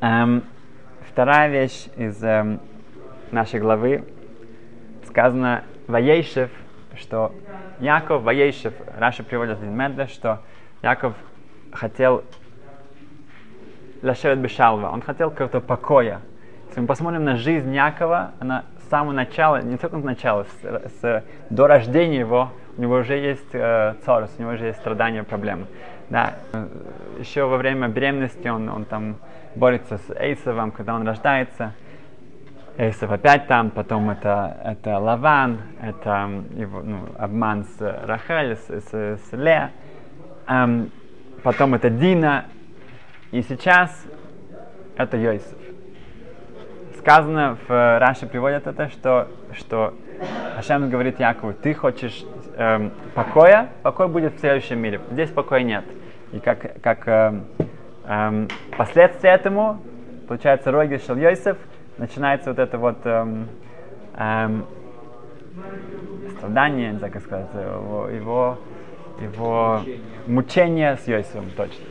Эм, 0.02 0.44
Вторая 1.10 1.50
вещь 1.50 1.88
из 1.96 2.22
э, 2.22 2.60
нашей 3.32 3.62
главы 3.62 4.04
сказано 5.06 5.64
Ваейшев, 5.88 6.52
что 6.98 7.32
Яков, 7.80 8.24
Ваейшев, 8.24 8.74
Раша 8.98 9.24
приводит 9.24 9.64
из 9.64 9.70
Медля, 9.70 10.08
что 10.08 10.42
Яков 10.82 11.14
хотел 11.76 12.24
Лашевет 14.02 14.40
Бешалва, 14.40 14.90
он 14.90 15.02
хотел 15.02 15.32
какого-то 15.32 15.62
покоя. 15.62 16.22
Если 16.68 16.82
мы 16.82 16.88
посмотрим 16.88 17.24
на 17.24 17.36
жизнь 17.38 17.74
Якова, 17.74 18.32
она 18.40 18.66
с 18.86 18.90
самого 18.90 19.14
начала, 19.14 19.62
не 19.62 19.78
только 19.78 20.00
с 20.00 20.04
начала, 20.04 20.44
с, 20.44 21.02
с, 21.02 21.24
до 21.50 21.68
рождения 21.68 22.20
его, 22.20 22.52
у 22.78 22.82
него 22.82 22.96
уже 22.96 23.16
есть 23.18 23.54
э, 23.54 23.96
цорус, 24.06 24.30
у 24.38 24.42
него 24.42 24.52
уже 24.52 24.66
есть 24.66 24.80
страдания, 24.80 25.24
проблемы. 25.24 25.68
Да. 26.10 26.36
Еще 27.18 27.46
во 27.46 27.58
время 27.58 27.88
беременности 27.88 28.48
он, 28.48 28.70
он 28.70 28.86
там 28.86 29.16
борется 29.56 29.98
с 29.98 30.10
Эйсовым, 30.16 30.72
когда 30.72 30.96
он 30.96 31.08
рождается. 31.08 31.74
Эйсов 32.78 33.10
опять 33.10 33.48
там, 33.48 33.70
потом 33.70 34.10
это, 34.10 34.58
это 34.64 35.00
Лаван, 35.00 35.60
это 35.82 36.30
его 36.56 36.82
ну, 36.82 37.00
обман 37.18 37.64
с 37.64 37.82
Рахель, 38.06 38.58
с, 38.58 38.70
с, 38.70 39.20
с 39.30 39.32
Ле, 39.32 39.72
эм, 40.48 40.92
потом 41.46 41.76
это 41.76 41.90
Дина, 41.90 42.48
и 43.32 43.42
сейчас 43.42 44.06
это 44.98 45.16
Йосиф. 45.16 45.58
Сказано 46.98 47.58
в 47.68 48.00
Раше 48.00 48.26
приводят 48.26 48.68
это, 48.68 48.90
что, 48.90 49.30
что 49.54 49.94
Ашем 50.58 50.90
говорит 50.90 51.22
Якову, 51.22 51.54
ты 51.54 51.74
хочешь 51.74 52.26
эм, 52.58 52.92
покоя, 53.14 53.70
покой 53.84 54.10
будет 54.10 54.36
в 54.36 54.40
следующем 54.40 54.80
мире, 54.80 55.00
здесь 55.12 55.30
покоя 55.30 55.62
нет. 55.62 55.86
И 56.34 56.40
как, 56.40 56.82
как 56.82 57.08
эм, 57.08 57.46
Эм, 58.08 58.48
последствия 58.78 59.32
этому 59.32 59.82
получается, 60.28 60.72
Роги 60.72 60.94
Йосеф, 60.94 61.58
начинается 61.98 62.52
вот 62.52 62.60
это 62.60 62.78
вот 62.78 62.98
эм, 63.06 63.48
эм, 64.16 64.66
страдание, 66.38 66.92
не 66.92 66.98
знаю, 67.00 67.14
как 67.14 67.24
сказать, 67.24 67.48
его, 67.54 68.10
его, 68.10 68.60
его 69.22 69.82
мучение 70.28 70.98
с 70.98 71.08
Йосифом, 71.08 71.46
точно. 71.56 71.84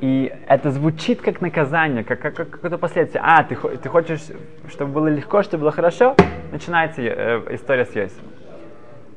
И 0.00 0.32
это 0.48 0.70
звучит 0.70 1.22
как 1.22 1.40
наказание, 1.40 2.04
как, 2.04 2.20
как, 2.20 2.34
как 2.34 2.50
какое-то 2.50 2.78
последствие. 2.78 3.22
А, 3.24 3.42
ты, 3.42 3.56
ты 3.56 3.88
хочешь, 3.88 4.20
чтобы 4.68 4.92
было 4.92 5.08
легко, 5.08 5.42
чтобы 5.42 5.62
было 5.62 5.72
хорошо? 5.72 6.14
Начинается 6.52 7.00
э, 7.00 7.54
история 7.54 7.86
с 7.86 7.94
Йосифом. 7.94 8.28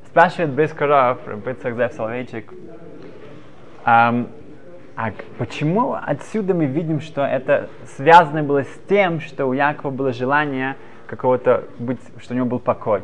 Спрашивает 0.05 0.51
Брискаров, 0.51 1.27
Рабыцах 1.27 1.75
Зев 1.75 1.91
Соловейчик, 1.93 2.53
эм, 3.85 4.29
а 4.95 5.11
почему 5.37 5.93
отсюда 5.93 6.55
мы 6.55 6.65
видим, 6.65 7.01
что 7.01 7.23
это 7.23 7.69
связано 7.97 8.41
было 8.41 8.63
с 8.63 8.81
тем, 8.89 9.19
что 9.19 9.45
у 9.45 9.53
Якова 9.53 9.91
было 9.91 10.11
желание 10.11 10.75
какого-то 11.05 11.65
быть, 11.77 11.99
что 12.19 12.33
у 12.33 12.37
него 12.37 12.47
был 12.47 12.59
покой? 12.59 13.03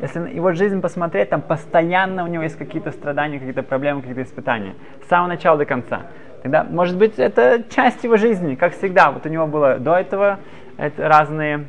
Если 0.00 0.30
его 0.30 0.52
жизнь 0.52 0.80
посмотреть, 0.80 1.30
там 1.30 1.42
постоянно 1.42 2.24
у 2.24 2.28
него 2.28 2.44
есть 2.44 2.56
какие-то 2.56 2.92
страдания, 2.92 3.38
какие-то 3.38 3.62
проблемы, 3.62 4.00
какие-то 4.00 4.22
испытания. 4.22 4.74
С 5.04 5.08
самого 5.08 5.28
начала 5.28 5.58
до 5.58 5.64
конца. 5.64 6.02
Тогда, 6.42 6.62
может 6.64 6.96
быть, 6.96 7.18
это 7.18 7.64
часть 7.68 8.04
его 8.04 8.16
жизни, 8.16 8.54
как 8.54 8.74
всегда. 8.74 9.10
Вот 9.10 9.26
у 9.26 9.28
него 9.28 9.46
было 9.48 9.78
до 9.78 9.96
этого 9.96 10.38
это 10.76 11.08
разные 11.08 11.66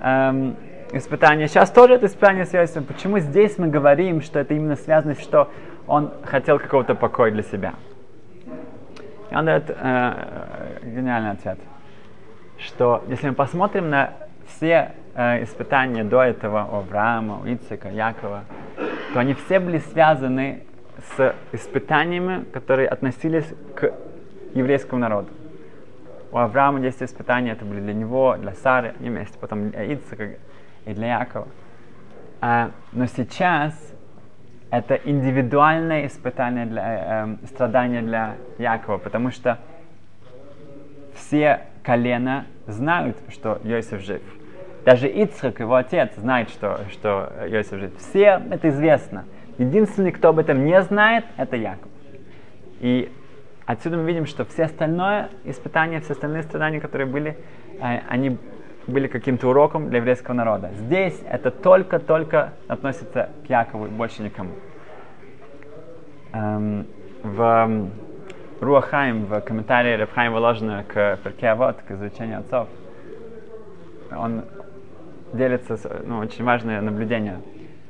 эм, 0.00 0.56
испытания. 0.92 1.48
Сейчас 1.48 1.70
тоже 1.70 1.94
это 1.94 2.06
испытание 2.06 2.44
связано. 2.44 2.84
Почему 2.84 3.18
здесь 3.18 3.56
мы 3.56 3.68
говорим, 3.68 4.20
что 4.20 4.38
это 4.38 4.52
именно 4.52 4.76
связано, 4.76 5.14
что 5.14 5.50
он 5.86 6.12
хотел 6.24 6.58
какого-то 6.58 6.94
покоя 6.94 7.30
для 7.30 7.42
себя? 7.42 7.74
И 9.30 9.34
он 9.34 9.46
дает 9.46 9.70
э, 9.70 10.80
гениальный 10.84 11.30
ответ, 11.30 11.58
что 12.58 13.02
если 13.08 13.30
мы 13.30 13.34
посмотрим 13.34 13.88
на 13.88 14.12
все 14.46 14.92
э, 15.14 15.44
испытания 15.44 16.04
до 16.04 16.22
этого 16.22 16.68
у 16.70 16.76
Авраама, 16.76 17.40
у 17.42 17.46
Ицека, 17.46 17.88
Якова, 17.88 18.44
то 19.12 19.20
они 19.20 19.34
все 19.34 19.60
были 19.60 19.78
связаны 19.78 20.62
с 21.16 21.34
испытаниями, 21.52 22.44
которые 22.52 22.88
относились 22.88 23.52
к 23.74 23.92
еврейскому 24.54 25.00
народу. 25.00 25.28
У 26.30 26.38
Авраама 26.38 26.80
есть 26.80 27.02
испытания, 27.02 27.52
это 27.52 27.64
были 27.64 27.80
для 27.80 27.94
него, 27.94 28.36
для 28.38 28.52
Сары, 28.52 28.94
они 28.98 29.10
вместе, 29.10 29.38
потом 29.38 29.70
для 29.70 29.92
Ицека 29.92 30.30
и 30.86 30.94
для 30.94 31.18
Якова. 31.18 31.48
А, 32.40 32.70
но 32.92 33.06
сейчас 33.06 33.74
это 34.70 34.94
индивидуальное 34.94 36.06
испытание 36.06 36.64
для 36.64 36.82
э, 36.82 37.36
э, 37.42 37.46
страдания 37.46 38.00
для 38.00 38.36
Якова, 38.58 38.96
потому 38.96 39.30
что 39.30 39.58
все 41.14 41.60
колена 41.82 42.46
знают, 42.66 43.18
что 43.28 43.60
Иосиф 43.64 44.00
жив. 44.00 44.22
Даже 44.84 45.08
Ицхак, 45.08 45.60
его 45.60 45.76
отец, 45.76 46.10
знает, 46.16 46.50
что, 46.50 46.80
что 46.90 47.32
Иосиф 47.48 47.78
жив. 47.78 47.96
Все 47.98 48.42
это 48.50 48.68
известно. 48.68 49.24
Единственный, 49.58 50.10
кто 50.10 50.30
об 50.30 50.38
этом 50.38 50.64
не 50.64 50.80
знает, 50.82 51.24
это 51.36 51.56
Яков. 51.56 51.88
И 52.80 53.12
отсюда 53.64 53.96
мы 53.96 54.04
видим, 54.04 54.26
что 54.26 54.44
все 54.44 54.64
остальное 54.64 55.28
испытания, 55.44 56.00
все 56.00 56.14
остальные 56.14 56.42
страдания, 56.42 56.80
которые 56.80 57.06
были, 57.06 57.36
э, 57.80 58.00
они 58.08 58.38
были 58.88 59.06
каким-то 59.06 59.48
уроком 59.48 59.88
для 59.88 59.98
еврейского 59.98 60.34
народа. 60.34 60.70
Здесь 60.74 61.20
это 61.30 61.52
только-только 61.52 62.54
относится 62.66 63.30
к 63.46 63.50
Якову 63.50 63.86
и 63.86 63.88
больше 63.88 64.22
никому. 64.22 64.50
Эм, 66.32 66.86
в 67.22 67.88
Руахаим, 68.60 69.26
в 69.26 69.40
комментарии 69.42 69.94
Рабхаим 69.94 70.32
вложено 70.32 70.84
к 70.86 71.18
Перкеавод, 71.22 71.82
к 71.82 71.90
изучению 71.92 72.40
отцов, 72.40 72.68
он 74.10 74.44
делится, 75.32 75.78
ну, 76.04 76.18
очень 76.18 76.44
важное 76.44 76.80
наблюдение. 76.80 77.40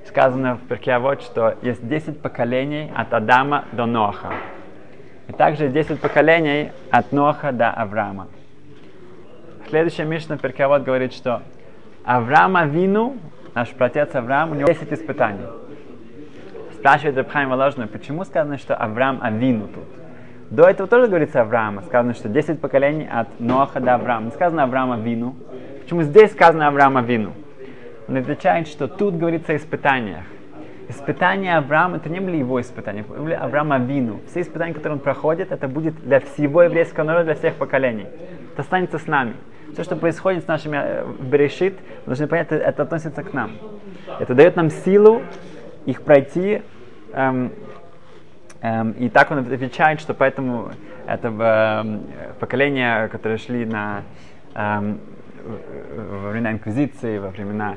Сказано 0.07 0.57
в 0.57 0.67
Перкеавод, 0.67 1.23
что 1.23 1.55
есть 1.63 1.87
10 1.87 2.21
поколений 2.21 2.91
от 2.95 3.13
Адама 3.13 3.65
до 3.73 3.87
Ноха. 3.87 4.33
И 5.29 5.33
также 5.33 5.69
10 5.69 6.01
поколений 6.01 6.73
от 6.91 7.13
Ноха 7.13 7.53
до 7.53 7.71
Авраама. 7.71 8.29
Следующая 9.69 10.05
Мишна 10.05 10.37
Перкеавод 10.37 10.83
говорит, 10.83 11.13
что 11.13 11.43
Авраама 12.05 12.65
Вину, 12.65 13.17
наш 13.55 13.71
протец 13.71 14.15
Авраам, 14.15 14.53
у 14.53 14.55
него 14.55 14.67
10 14.67 14.93
испытаний. 14.93 15.47
Спрашивает 16.75 17.17
Рабхайм 17.17 17.49
Воложный, 17.49 17.87
почему 17.87 18.25
сказано, 18.25 18.59
что 18.59 18.75
Авраам 18.75 19.21
Авину 19.23 19.69
тут? 19.69 19.85
До 20.51 20.65
этого 20.65 20.87
тоже 20.89 21.07
говорится 21.07 21.41
Авраама. 21.41 21.83
Сказано, 21.83 22.13
что 22.13 22.29
10 22.29 22.61
поколений 22.61 23.09
от 23.11 23.41
Ноаха 23.41 23.81
до 23.81 23.95
Авраама. 23.95 24.27
Не 24.27 24.31
сказано 24.33 24.65
Авраама 24.65 24.99
Вину. 24.99 25.35
Почему 25.93 26.05
здесь 26.05 26.33
сказано 26.33 26.69
Авраама 26.69 27.03
Вину? 27.03 27.35
Он 28.09 28.17
отвечает, 28.17 28.67
что 28.67 28.89
тут 28.89 29.19
говорится 29.19 29.53
о 29.53 29.57
испытаниях. 29.57 30.25
Испытания 30.89 31.59
Авраама, 31.59 31.99
это 31.99 32.09
не 32.09 32.19
были 32.19 32.39
его 32.39 32.59
испытания, 32.63 33.03
это 33.03 33.21
были 33.21 33.35
Авраама 33.35 33.77
Вину. 33.77 34.21
Все 34.31 34.41
испытания, 34.41 34.73
которые 34.73 34.95
он 34.95 35.01
проходит, 35.01 35.53
это 35.53 35.69
будет 35.69 36.03
для 36.03 36.21
всего 36.21 36.63
еврейского 36.63 37.05
народа, 37.05 37.25
для 37.27 37.35
всех 37.35 37.57
поколений. 37.57 38.07
Это 38.55 38.63
останется 38.63 38.99
с 38.99 39.07
нами. 39.07 39.35
Все, 39.75 39.85
что 39.85 39.97
происходит 39.97 40.45
с 40.45 40.49
нашими 40.49 40.81
э, 40.83 41.05
Берешит, 41.21 41.75
мы 41.75 42.07
должны 42.07 42.27
понять, 42.27 42.47
это, 42.47 42.65
это 42.65 42.83
относится 42.85 43.23
к 43.23 43.35
нам. 43.35 43.51
Это 44.19 44.35
дает 44.35 44.57
нам 44.57 44.71
силу 44.71 45.21
их 45.85 46.01
пройти. 46.01 46.63
Эм, 47.13 47.53
эм, 48.63 48.93
и 48.93 49.11
так 49.11 49.31
он 49.31 49.41
отвечает, 49.41 50.01
что 50.01 50.15
поэтому 50.15 50.71
это 51.07 51.29
эм, 51.29 52.07
поколение, 52.41 53.09
которые 53.09 53.37
шли 53.37 53.67
на, 53.67 54.05
эм, 54.55 54.99
во 55.43 56.31
времена 56.31 56.53
Инквизиции, 56.53 57.19
во 57.19 57.29
времена 57.29 57.77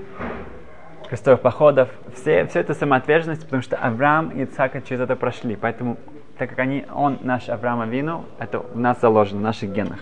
крестовых 1.07 1.41
походов, 1.41 1.89
все, 2.13 2.45
все 2.45 2.59
это 2.59 2.73
самоотверженность, 2.73 3.43
потому 3.43 3.61
что 3.61 3.77
Авраам 3.77 4.29
и 4.29 4.43
Ицхак 4.43 4.83
через 4.85 5.01
это 5.01 5.15
прошли. 5.15 5.55
Поэтому, 5.55 5.97
так 6.37 6.49
как 6.49 6.59
они, 6.59 6.85
он 6.93 7.19
наш 7.21 7.49
Авраам 7.49 7.89
Вину, 7.89 8.25
это 8.39 8.59
у 8.59 8.77
нас 8.77 8.99
заложено, 9.01 9.39
в 9.39 9.43
наших 9.43 9.71
генах. 9.71 9.99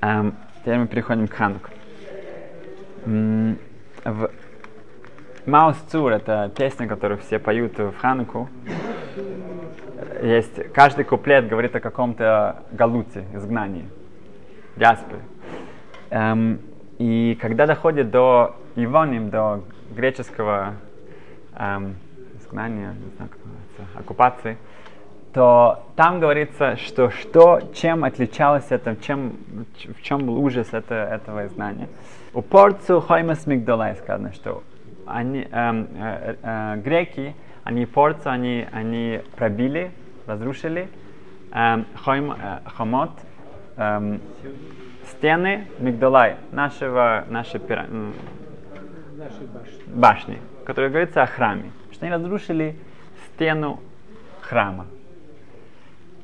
Эм, 0.00 0.34
теперь 0.60 0.78
мы 0.78 0.86
переходим 0.86 1.28
к 1.28 1.32
Хануку. 1.32 1.70
В 4.04 4.30
Маус 5.46 5.76
Цур, 5.90 6.12
это 6.12 6.50
песня, 6.56 6.88
которую 6.88 7.18
все 7.18 7.38
поют 7.38 7.78
в 7.78 7.92
Хануку. 7.98 8.48
Есть, 10.22 10.72
каждый 10.72 11.04
куплет 11.04 11.48
говорит 11.48 11.74
о 11.76 11.80
каком-то 11.80 12.64
галуте, 12.72 13.24
изгнании, 13.34 13.88
диаспоре. 14.76 15.22
Эм, 16.10 16.60
и 16.98 17.36
когда 17.40 17.66
доходит 17.66 18.10
до 18.10 18.56
Ивоним, 18.76 19.30
до 19.30 19.62
греческого 19.90 20.74
эм, 21.58 21.96
изгнания, 22.38 22.92
не 22.92 23.10
знаю, 23.16 23.30
как 23.30 23.38
называется, 23.44 23.98
оккупации, 23.98 24.58
то 25.32 25.84
там 25.96 26.20
говорится, 26.20 26.76
что, 26.76 27.10
что 27.10 27.60
чем 27.74 28.04
отличалось 28.04 28.66
это, 28.70 28.96
чем, 28.96 29.36
в 29.98 30.02
чем 30.02 30.24
был 30.24 30.38
ужас 30.38 30.68
это, 30.72 30.94
этого 30.94 31.46
изгнания. 31.46 31.88
У 32.32 32.40
порцу 32.40 33.00
хоймас 33.00 33.46
мигдолай 33.46 33.96
сказано, 33.96 34.32
что 34.32 34.62
они, 35.06 35.46
эм, 35.50 35.88
э, 35.98 36.36
э, 36.42 36.76
греки, 36.82 37.34
они 37.64 37.84
порцу, 37.84 38.30
они, 38.30 38.66
они 38.72 39.20
пробили, 39.36 39.90
разрушили 40.26 40.88
эм, 41.52 41.84
хойм, 41.96 42.32
э, 42.32 42.60
эм, 43.76 44.20
стены 45.10 45.66
Мигдалай, 45.78 46.36
нашего, 46.52 47.24
нашей 47.28 47.60
пира, 47.60 47.86
башни. 49.16 49.92
башни, 49.94 50.38
которая 50.64 50.90
говорится 50.90 51.22
о 51.22 51.26
храме, 51.26 51.70
что 51.90 52.06
они 52.06 52.14
разрушили 52.14 52.76
стену 53.28 53.80
храма. 54.40 54.86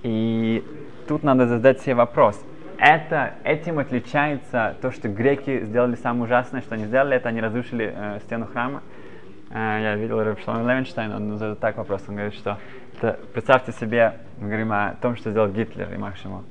И 0.02 0.64
тут 1.06 1.23
надо 1.23 1.47
задать 1.47 1.80
себе 1.80 1.94
вопрос. 1.94 2.42
Это, 2.78 3.35
этим 3.44 3.78
отличается 3.78 4.75
то, 4.82 4.90
что 4.90 5.09
греки 5.09 5.64
сделали 5.64 5.94
самое 5.94 6.25
ужасное, 6.25 6.62
что 6.62 6.75
они 6.75 6.87
сделали, 6.87 7.16
это 7.16 7.28
они 7.28 7.40
разрушили 7.40 7.94
э, 7.94 8.18
стену 8.25 8.47
храма. 8.47 8.82
Э, 9.50 9.78
я 9.80 9.94
видел 9.94 10.21
Рабшлам 10.21 10.68
Левенштейн, 10.68 11.12
он 11.12 11.38
задает 11.38 11.61
так 11.61 11.76
вопрос, 11.76 12.02
он 12.09 12.16
говорит, 12.16 12.35
что 12.35 12.59
это, 12.97 13.21
представьте 13.32 13.71
себе, 13.71 14.14
мы 14.38 14.49
говорим 14.49 14.73
о 14.73 14.97
том, 15.00 15.14
что 15.14 15.30
сделал 15.30 15.49
Гитлер 15.49 15.94
и 15.94 15.97
Максимум. 15.97 16.44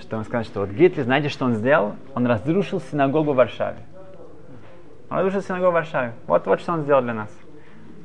Что 0.00 0.16
он 0.16 0.24
сказал, 0.24 0.44
что 0.44 0.60
вот 0.60 0.70
Гитлер, 0.70 1.04
знаете, 1.04 1.28
что 1.28 1.44
он 1.44 1.54
сделал? 1.54 1.94
Он 2.14 2.26
разрушил 2.26 2.80
синагогу 2.80 3.32
в 3.32 3.36
Варшаве. 3.36 3.78
Он 5.10 5.18
разрушил 5.18 5.42
синагогу 5.42 5.70
в 5.70 5.74
Варшаве. 5.74 6.12
Вот, 6.26 6.46
вот 6.46 6.60
что 6.60 6.72
он 6.72 6.82
сделал 6.82 7.02
для 7.02 7.14
нас. 7.14 7.30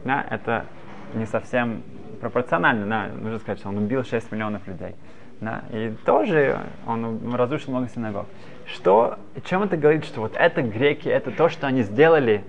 Да, 0.03 0.25
это 0.29 0.65
не 1.13 1.25
совсем 1.25 1.83
пропорционально, 2.21 2.85
да, 2.87 3.07
нужно 3.13 3.39
сказать, 3.39 3.59
что 3.59 3.69
он 3.69 3.77
убил 3.77 4.03
6 4.03 4.31
миллионов 4.31 4.65
людей. 4.67 4.95
Да, 5.41 5.63
и 5.71 5.91
тоже 6.05 6.59
он 6.85 7.33
разрушил 7.33 7.71
много 7.71 7.89
синагог. 7.89 8.27
Что, 8.67 9.17
чем 9.43 9.63
это 9.63 9.75
говорит, 9.75 10.05
что 10.05 10.21
вот 10.21 10.35
это 10.35 10.61
греки, 10.61 11.09
это 11.09 11.31
то, 11.31 11.49
что 11.49 11.65
они 11.65 11.81
сделали, 11.81 12.43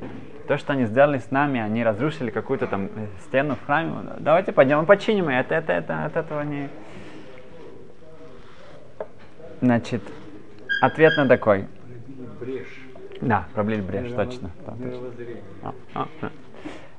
то, 0.46 0.58
что 0.58 0.74
они 0.74 0.84
сделали 0.84 1.16
с 1.16 1.30
нами, 1.30 1.58
они 1.58 1.82
разрушили 1.82 2.30
какую-то 2.30 2.66
там 2.66 2.90
стену 3.22 3.56
в 3.56 3.64
храме, 3.64 3.94
давайте 4.18 4.52
пойдем 4.52 4.82
и 4.82 4.86
починим, 4.86 5.30
это, 5.30 5.54
это, 5.54 5.72
это, 5.72 6.04
от 6.04 6.16
этого 6.16 6.42
не... 6.42 6.68
Значит, 9.62 10.02
ответ 10.80 11.16
на 11.16 11.28
такой. 11.28 11.66
Брешь. 12.40 12.80
Да, 13.20 13.46
пробили 13.54 13.80
брешь, 13.80 14.10
точно. 14.10 14.50
да, 14.66 14.72
точно. 14.72 15.06
А, 15.62 15.74
а, 15.94 16.08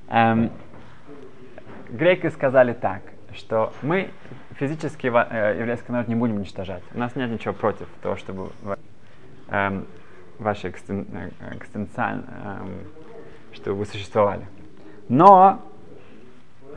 а. 0.08 0.32
Эм, 0.32 0.50
греки 1.89 2.29
сказали 2.29 2.72
так, 2.72 3.01
что 3.34 3.74
мы 3.82 4.12
физически 4.51 5.08
э, 5.08 5.58
еврейский 5.60 5.91
народ 5.91 6.08
не 6.08 6.15
будем 6.15 6.38
уничтожать. 6.38 6.84
У 6.93 7.00
нас 7.00 7.17
нет 7.17 7.29
ничего 7.29 7.53
против 7.53 7.89
того, 8.01 8.15
чтобы 8.15 8.51
эм, 9.50 9.86
ваши 10.39 10.70
экстен, 10.70 11.05
э, 11.12 11.32
экстенциаль- 11.58 12.24
эм, 12.46 12.88
чтобы 13.51 13.79
вы 13.79 13.86
существовали. 13.86 14.46
Но 15.10 15.62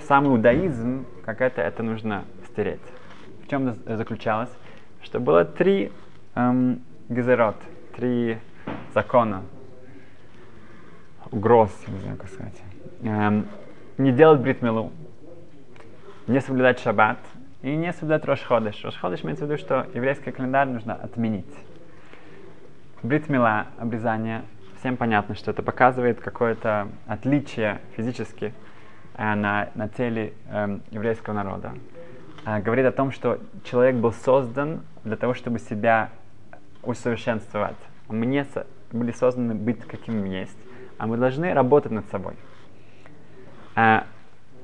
сам 0.00 0.26
иудаизм, 0.26 1.06
как 1.24 1.40
это, 1.40 1.62
это 1.62 1.84
нужно 1.84 2.24
стереть. 2.50 2.80
В 3.44 3.48
чем 3.48 3.76
заключалось? 3.86 4.50
Что 5.06 5.20
было 5.20 5.44
три 5.44 5.92
эм, 6.34 6.82
гезерот, 7.08 7.54
три 7.94 8.38
закона, 8.92 9.44
угроз, 11.30 11.70
не 11.86 11.98
знаю, 12.00 12.16
как 12.16 12.28
сказать. 12.28 12.60
Эм, 13.02 13.46
не 13.98 14.10
делать 14.10 14.40
бритмилу, 14.40 14.90
не 16.26 16.40
соблюдать 16.40 16.80
шаббат 16.80 17.18
и 17.62 17.76
не 17.76 17.92
соблюдать 17.92 18.24
Рошходыш. 18.24 18.84
Рошходыш 18.84 19.22
имеется 19.22 19.46
в 19.46 19.48
виду, 19.48 19.58
что 19.60 19.86
еврейский 19.94 20.32
календарь 20.32 20.66
нужно 20.66 20.94
отменить. 20.94 21.54
Бритмила, 23.04 23.68
обрезание, 23.78 24.42
всем 24.80 24.96
понятно, 24.96 25.36
что 25.36 25.52
это 25.52 25.62
показывает 25.62 26.20
какое-то 26.20 26.88
отличие 27.06 27.80
физически 27.96 28.52
э, 29.16 29.34
на, 29.36 29.68
на 29.76 29.88
теле 29.88 30.32
эм, 30.50 30.82
еврейского 30.90 31.34
народа. 31.34 31.74
Э, 32.46 32.60
говорит 32.60 32.86
о 32.86 32.92
том, 32.92 33.10
что 33.10 33.40
человек 33.64 33.96
был 33.96 34.12
создан 34.12 34.82
для 35.04 35.16
того, 35.16 35.34
чтобы 35.34 35.58
себя 35.58 36.10
усовершенствовать. 36.82 37.76
Мы 38.08 38.24
не 38.24 38.44
со- 38.44 38.66
были 38.92 39.10
созданы 39.10 39.54
быть 39.54 39.80
каким 39.80 40.24
есть, 40.24 40.56
а 40.96 41.08
мы 41.08 41.16
должны 41.16 41.52
работать 41.52 41.90
над 41.90 42.08
собой. 42.08 42.34
Э, 43.74 44.02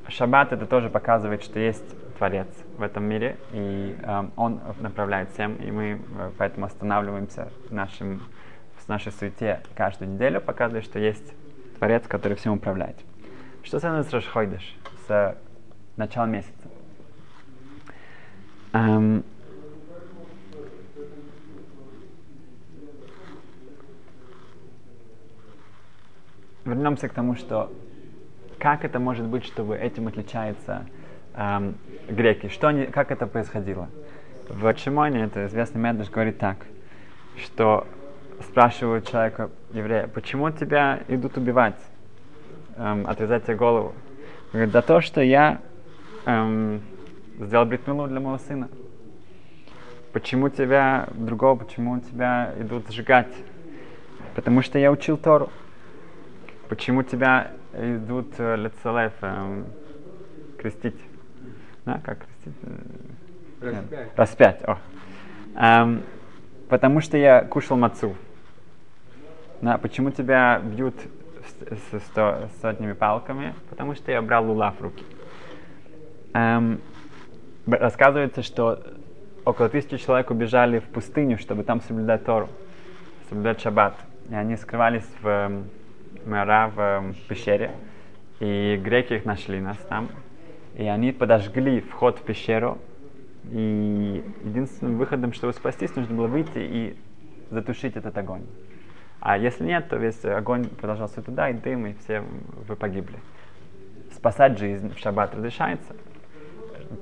Шаббат 0.09 0.53
это 0.53 0.67
тоже 0.67 0.91
показывает, 0.91 1.43
что 1.43 1.59
есть 1.59 1.85
Творец 2.19 2.49
в 2.77 2.83
этом 2.83 3.05
мире, 3.05 3.37
и 3.53 3.97
э, 4.01 4.25
Он 4.37 4.61
направляет 4.81 5.31
всем, 5.31 5.57
и 5.57 5.71
мы 5.73 6.01
э, 6.19 6.31
поэтому 6.39 6.67
останавливаемся 6.67 7.49
в, 7.69 7.73
нашем, 7.73 8.23
в 8.77 8.89
нашей 8.89 9.11
суете 9.11 9.61
каждую 9.75 10.13
неделю, 10.13 10.41
показывая, 10.41 10.83
что 10.83 11.01
есть 11.01 11.35
Творец, 11.79 12.07
который 12.07 12.37
всем 12.37 12.53
управляет. 12.53 12.97
Что 13.65 13.81
связано 13.81 14.05
с 14.05 14.13
Рошхойдыш, 14.13 14.77
с 15.09 15.37
началом 15.97 16.31
месяца? 16.31 16.72
Эм, 18.73 19.23
вернемся 26.65 27.09
к 27.09 27.13
тому, 27.13 27.37
что 27.37 27.71
как 28.59 28.85
это 28.85 28.99
может 28.99 29.27
быть, 29.27 29.45
чтобы 29.45 29.77
этим 29.77 30.09
отличаются 30.09 30.87
эм, 31.35 31.75
греки? 32.09 32.49
Что 32.49 32.69
они, 32.69 32.87
как 32.87 33.11
это 33.11 33.27
происходило? 33.27 33.89
В 34.49 34.75
Шимоне, 34.77 35.25
это 35.25 35.47
известный 35.47 35.81
Медреш, 35.81 36.09
говорит 36.11 36.39
так, 36.39 36.67
что 37.37 37.87
спрашивают 38.41 39.07
человека, 39.09 39.51
еврея, 39.73 40.07
почему 40.07 40.51
тебя 40.51 41.01
идут 41.09 41.37
убивать, 41.37 41.79
эм, 42.77 43.07
отрезать 43.07 43.45
тебе 43.45 43.57
голову? 43.57 43.95
Говорит, 44.53 44.73
за 44.73 44.83
то, 44.83 45.01
что 45.01 45.21
я 45.21 45.61
эм, 46.25 46.83
сделал 47.39 47.67
бритмилу 47.67 48.07
для 48.07 48.21
моего 48.21 48.39
сына. 48.39 48.69
Почему 50.13 50.51
тебя, 50.51 51.09
другого, 51.15 51.57
почему 51.57 52.01
тебя 52.01 52.55
идут 52.59 52.91
сжигать? 52.91 53.33
Потому 54.35 54.63
что 54.63 54.79
я 54.79 54.91
учил 54.91 55.17
Тору. 55.17 55.51
Почему 56.69 57.03
тебя 57.03 57.53
идут 57.73 58.35
э, 58.39 58.57
лецелев, 58.57 59.13
эм, 59.23 59.67
крестить? 60.59 61.01
Да, 61.85 62.01
как 62.05 62.27
крестить? 62.27 62.61
Распять. 63.61 64.09
Распять, 64.17 64.65
о. 64.65 64.79
Эм, 65.55 66.03
потому 66.69 67.01
что 67.01 67.17
я 67.17 67.43
кушал 67.45 67.77
мацу. 67.77 68.15
Да, 69.61 69.79
почему 69.79 70.11
тебя 70.11 70.59
бьют 70.59 70.95
с, 71.93 72.61
сотнями 72.61 72.93
палками? 72.93 73.55
Потому 73.71 73.95
что 73.95 74.11
я 74.11 74.21
брал 74.21 74.47
лула 74.47 74.75
в 74.79 74.83
руки. 74.83 75.05
Эм, 76.35 76.81
рассказывается, 77.67 78.43
что 78.43 78.83
около 79.45 79.69
тысячи 79.69 79.97
человек 79.97 80.31
убежали 80.31 80.79
в 80.79 80.85
пустыню, 80.85 81.39
чтобы 81.39 81.65
там 81.65 81.81
соблюдать 81.81 82.25
Тору, 82.25 82.49
соблюдать 83.29 83.61
шаббат. 83.61 83.97
И 84.31 84.35
они 84.35 84.57
скрывались 84.57 85.09
в 85.21 85.27
эм, 85.27 85.65
Мара, 86.25 86.69
в 86.69 86.79
эм, 86.79 87.15
пещере. 87.29 87.73
И 88.41 88.81
греки 88.83 89.15
их 89.15 89.25
нашли 89.25 89.61
нас 89.61 89.77
там. 89.89 90.09
И 90.75 90.85
они 90.85 91.13
подожгли 91.13 91.81
вход 91.81 92.19
в 92.19 92.23
пещеру. 92.23 92.79
И 93.51 94.25
единственным 94.45 94.99
выходом, 94.99 95.33
чтобы 95.33 95.53
спастись, 95.53 95.95
нужно 95.97 96.17
было 96.17 96.29
выйти 96.29 96.59
и 96.59 96.97
затушить 97.51 97.97
этот 97.97 98.17
огонь. 98.17 98.43
А 99.21 99.39
если 99.39 99.65
нет, 99.65 99.89
то 99.89 99.97
весь 99.97 100.25
огонь 100.25 100.65
продолжался 100.65 101.23
туда, 101.23 101.51
и 101.51 101.53
дым, 101.53 101.87
и 101.87 101.95
все 101.95 102.25
вы 102.67 102.75
погибли. 102.75 103.19
Спасать 104.13 104.59
жизнь 104.59 104.93
в 104.95 104.99
шаббат 104.99 105.35
разрешается. 105.35 105.95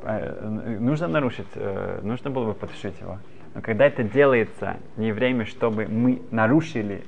Э, 0.03 0.77
Нужно 0.81 1.09
нарушить, 1.09 1.47
э, 1.55 2.01
нужно 2.03 2.31
было 2.31 2.47
бы 2.47 2.55
потушить 2.55 2.99
его. 3.01 3.19
Но 3.55 3.61
когда 3.61 3.87
это 3.87 4.03
делается 4.03 4.77
не 4.97 5.13
время, 5.13 5.45
чтобы 5.45 5.87
мы 5.87 6.23
нарушили 6.31 7.03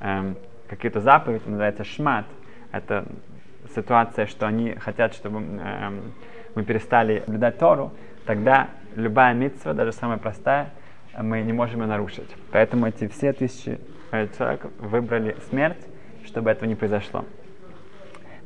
эм, 0.00 0.36
какие-то 0.68 1.00
заповеди, 1.00 1.42
называется 1.46 1.84
шмат, 1.84 2.26
это 2.72 3.04
ситуация, 3.74 4.26
что 4.26 4.46
они 4.46 4.74
хотят, 4.74 5.14
чтобы 5.14 5.38
эм, 5.38 6.12
мы 6.56 6.64
перестали 6.64 7.20
соблюдать 7.24 7.58
Тору, 7.58 7.92
тогда 8.26 8.68
любая 8.96 9.32
митцва, 9.34 9.72
даже 9.72 9.92
самая 9.92 10.18
простая, 10.18 10.70
мы 11.16 11.40
не 11.42 11.52
можем 11.52 11.80
ее 11.80 11.86
нарушить. 11.86 12.28
Поэтому 12.50 12.86
эти 12.86 13.06
все 13.06 13.32
тысячи 13.32 13.78
э, 14.10 14.26
человек 14.36 14.66
выбрали 14.78 15.36
смерть, 15.50 15.86
чтобы 16.24 16.50
этого 16.50 16.68
не 16.68 16.74
произошло. 16.74 17.24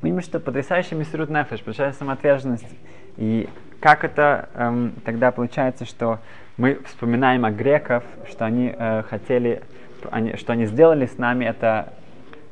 Мы 0.03 0.11
видим, 0.11 0.21
что 0.21 0.41
потрясающий 0.41 0.95
мисрут 0.95 1.31
нефеш, 1.31 1.61
потрясающая 1.61 1.99
самоотверженность. 1.99 2.69
И 3.17 3.49
как 3.81 4.05
это 4.05 4.49
эм, 4.55 4.93
тогда 5.05 5.31
получается, 5.31 5.85
что 5.85 6.21
мы 6.57 6.79
вспоминаем 6.87 7.45
о 7.45 7.51
греков, 7.51 8.05
что 8.31 8.45
они 8.45 8.75
э, 8.77 9.03
хотели, 9.03 9.63
они, 10.11 10.37
что 10.37 10.53
они 10.53 10.67
сделали 10.67 11.07
с 11.07 11.19
нами, 11.19 11.45
это 11.45 11.93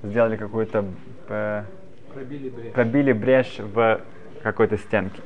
сделали 0.02 0.36
какую-то, 0.36 0.84
э, 1.28 1.64
Пробили 2.12 2.48
брешь. 2.50 2.72
пробили 2.72 3.12
брешь 3.12 3.58
в 3.58 4.00
какой-то 4.42 4.76
стенке. 4.76 5.22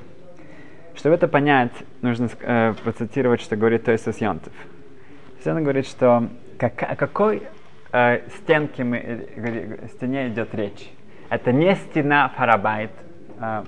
Чтобы 0.94 1.14
это 1.16 1.28
понять, 1.28 1.72
нужно 2.02 2.28
э, 2.40 2.74
процитировать, 2.84 3.40
что 3.40 3.56
говорит 3.56 3.84
Тойсус 3.84 4.18
Йонтов. 4.20 4.52
Он 5.44 5.62
говорит, 5.62 5.86
что 5.86 6.28
как, 6.58 6.82
о 6.82 6.96
какой 6.96 7.42
э, 7.92 8.20
стенке 8.38 8.84
мы, 8.84 8.96
э, 8.98 9.26
говори- 9.36 9.88
стене 9.88 10.28
идет 10.28 10.54
речь. 10.54 10.90
Это 11.28 11.52
не 11.52 11.74
стена 11.74 12.28
Фарабайт 12.36 12.90
э, 13.40 13.64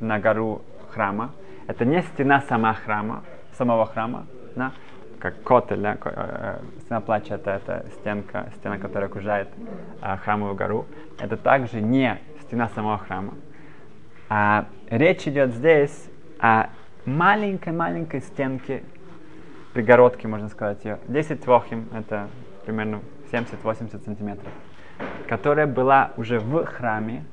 на 0.00 0.18
гору 0.18 0.62
храма, 0.92 1.30
это 1.66 1.84
не 1.84 2.02
стена 2.02 2.42
сама 2.42 2.74
храма, 2.74 3.22
самого 3.52 3.86
храма, 3.86 4.26
да? 4.56 4.72
как 5.18 5.42
котель, 5.42 5.80
да? 5.80 5.96
ко- 5.96 6.12
э, 6.14 6.58
стена 6.82 7.00
плача 7.00 7.34
это, 7.34 7.50
это 7.50 7.86
стенка, 7.94 8.50
стена, 8.56 8.78
которая 8.78 9.08
окружает 9.08 9.48
э, 10.02 10.16
храмовую 10.18 10.56
гору. 10.56 10.86
Это 11.18 11.36
также 11.36 11.80
не 11.80 12.18
стена 12.42 12.68
самого 12.68 12.98
храма. 12.98 13.34
А 14.28 14.66
речь 14.90 15.26
идет 15.28 15.54
здесь 15.54 16.10
о 16.40 16.66
маленькой-маленькой 17.04 18.20
стенке, 18.20 18.82
пригородке, 19.74 20.28
можно 20.28 20.48
сказать 20.48 20.84
ее. 20.84 20.98
10 21.08 21.40
твохим, 21.42 21.88
это 21.94 22.28
примерно 22.66 23.00
70-80 23.30 24.04
сантиметров, 24.04 24.52
которая 25.28 25.66
была 25.66 26.12
уже 26.16 26.38
в 26.38 26.64
храме, 26.66 27.24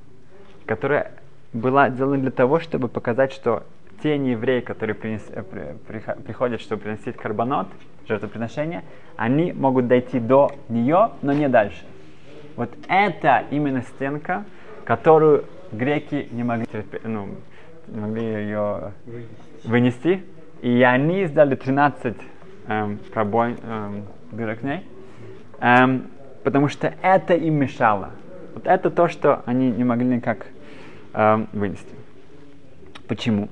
которая 0.66 1.12
была 1.54 1.90
сделана 1.90 2.18
для 2.18 2.32
того, 2.32 2.60
чтобы 2.60 2.88
показать, 2.88 3.34
что 3.34 3.64
те 4.04 4.18
неевреи, 4.18 4.62
которые 4.62 4.96
принес- 4.96 5.32
э, 5.34 5.44
при- 5.44 5.76
прихо- 5.88 6.18
приходят, 6.22 6.62
чтобы 6.62 6.84
приносить 6.84 7.16
карбонот, 7.18 7.68
жертвоприношение, 8.08 8.84
они 9.18 9.52
могут 9.52 9.88
дойти 9.88 10.20
до 10.20 10.52
нее, 10.70 11.12
но 11.22 11.34
не 11.34 11.50
дальше. 11.50 11.84
Вот 12.56 12.70
это 12.88 13.44
именно 13.52 13.82
стенка, 13.82 14.46
которую 14.86 15.46
греки 15.72 16.28
не 16.32 16.44
могли, 16.44 16.66
ну, 17.04 17.30
не 17.88 18.00
могли 18.00 18.24
ее 18.24 18.94
вынести. 19.64 20.24
И 20.62 20.82
они 20.84 21.26
сделали 21.26 21.56
13 21.56 22.18
эм, 22.68 23.00
пробой, 23.14 23.56
эм, 23.64 24.04
дырок 24.32 24.62
ней, 24.64 24.86
эм, 25.60 26.08
потому 26.44 26.68
что 26.68 26.94
это 27.02 27.34
им 27.34 27.56
мешало. 27.56 28.12
Вот 28.54 28.68
это 28.68 28.90
то, 28.90 29.08
что 29.08 29.42
они 29.46 29.72
не 29.72 29.84
могли 29.84 30.06
никак 30.16 30.46
эм, 31.20 31.50
вынести. 31.52 31.96
Почему? 33.08 33.50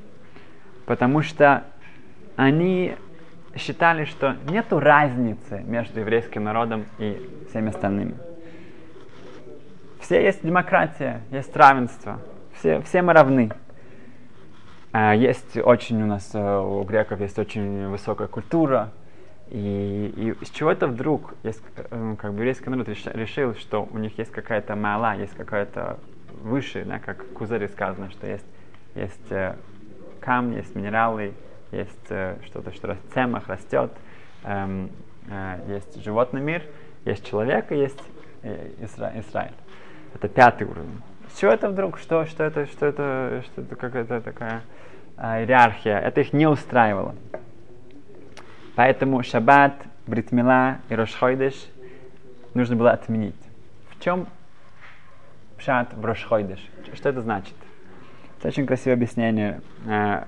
Потому 0.86 1.22
что 1.22 1.66
они 2.38 2.96
считали, 3.56 4.06
что 4.06 4.38
нет 4.50 4.68
разницы 4.70 5.62
между 5.66 6.00
еврейским 6.00 6.44
народом 6.44 6.86
и 6.98 7.30
всеми 7.50 7.70
остальными. 7.70 8.16
Все 10.00 10.24
есть 10.24 10.46
демократия, 10.46 11.22
есть 11.32 11.56
равенство, 11.58 12.22
все, 12.54 12.82
все 12.82 13.02
мы 13.02 13.14
равны. 13.14 13.52
А, 14.94 15.14
есть 15.14 15.58
очень 15.58 16.02
у 16.02 16.06
нас, 16.06 16.30
э, 16.34 16.60
у 16.60 16.84
греков 16.84 17.20
есть 17.20 17.38
очень 17.38 17.88
высокая 17.88 18.28
культура, 18.28 18.92
и, 19.50 20.36
и 20.40 20.46
с 20.46 20.50
чего 20.52 20.72
это 20.72 20.88
вдруг, 20.88 21.34
есть, 21.44 21.62
э, 21.76 22.16
как 22.18 22.32
бы 22.32 22.38
еврейский 22.38 22.70
народ 22.70 22.88
решил, 22.88 23.56
что 23.56 23.88
у 23.92 23.98
них 23.98 24.18
есть 24.18 24.32
какая-то 24.32 24.76
мала, 24.76 25.16
есть 25.16 25.34
какая-то 25.36 26.00
выше, 26.44 26.84
да, 26.86 27.00
как 27.00 27.24
в 27.24 27.34
Кузаре 27.34 27.68
сказано, 27.68 28.10
что 28.12 28.28
есть, 28.28 28.46
есть 28.96 29.32
э, 29.32 29.56
камни, 30.20 30.58
есть 30.58 30.76
минералы, 30.76 31.34
есть 31.72 32.08
э, 32.10 32.38
что-то, 32.46 32.74
что 32.74 32.96
в 32.96 33.14
цемах 33.14 33.48
растет, 33.48 33.92
эм, 34.44 34.90
э, 35.30 35.60
есть 35.70 36.04
животный 36.04 36.42
мир, 36.42 36.64
есть 37.06 37.26
человек 37.26 37.72
и 37.72 37.76
есть 37.76 38.02
э, 38.44 38.72
Исра 38.82 39.12
Израиль. 39.16 39.54
Это 40.14 40.28
пятый 40.28 40.68
уровень. 40.68 41.02
Чего 41.40 41.52
это 41.52 41.70
вдруг? 41.70 42.00
Что, 42.00 42.26
что 42.26 42.44
это, 42.44 42.66
что 42.68 42.86
это, 42.86 43.44
что 43.46 43.62
это 43.62 43.76
какая-то 43.76 44.22
такая 44.22 44.62
э, 45.18 45.42
иерархия? 45.42 46.00
Это 46.00 46.22
их 46.22 46.34
не 46.34 46.48
устраивало. 46.48 47.16
Поэтому 48.76 49.24
шаббат, 49.24 49.74
бритмила 50.06 50.78
и 50.90 50.96
рошхойдыш 50.96 51.54
нужно 52.54 52.76
было 52.76 52.92
отменить. 52.92 53.36
В 53.90 54.04
чем 54.04 54.28
пшат 55.58 55.94
в 55.94 56.06
рошхойдыш? 56.06 56.60
Что 56.94 57.10
это 57.10 57.22
значит? 57.22 57.56
Это 58.40 58.50
очень 58.50 58.66
красивое 58.66 58.94
объяснение 58.94 59.62
э, 59.86 60.24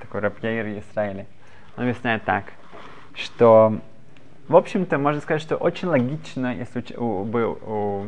такой 0.00 0.20
Рапьер 0.20 0.66
Израиля. 0.78 1.26
Он 1.76 1.84
объясняет 1.84 2.24
так, 2.24 2.44
что, 3.14 3.78
в 4.48 4.56
общем-то, 4.56 4.98
можно 4.98 5.20
сказать, 5.20 5.42
что 5.42 5.56
очень 5.56 5.88
логично, 5.88 6.54
если 6.54 6.84
у, 6.96 7.24
был 7.24 7.58
у, 7.62 8.06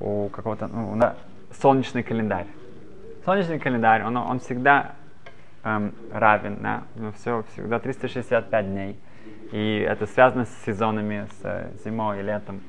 у 0.00 0.28
какого-то 0.28 0.66
ну, 0.68 0.96
да, 0.96 1.16
солнечный 1.60 2.02
календарь. 2.02 2.46
Солнечный 3.24 3.58
календарь, 3.58 4.02
он, 4.04 4.16
он 4.16 4.40
всегда 4.40 4.92
эм, 5.64 5.92
равен, 6.12 6.58
да, 6.60 6.82
ну, 6.94 7.12
все, 7.12 7.44
всегда 7.52 7.78
365 7.78 8.66
дней. 8.66 8.98
И 9.52 9.86
это 9.88 10.06
связано 10.06 10.44
с 10.44 10.64
сезонами, 10.64 11.26
с 11.40 11.44
э, 11.44 11.70
зимой 11.84 12.20
и 12.20 12.22
летом. 12.22 12.60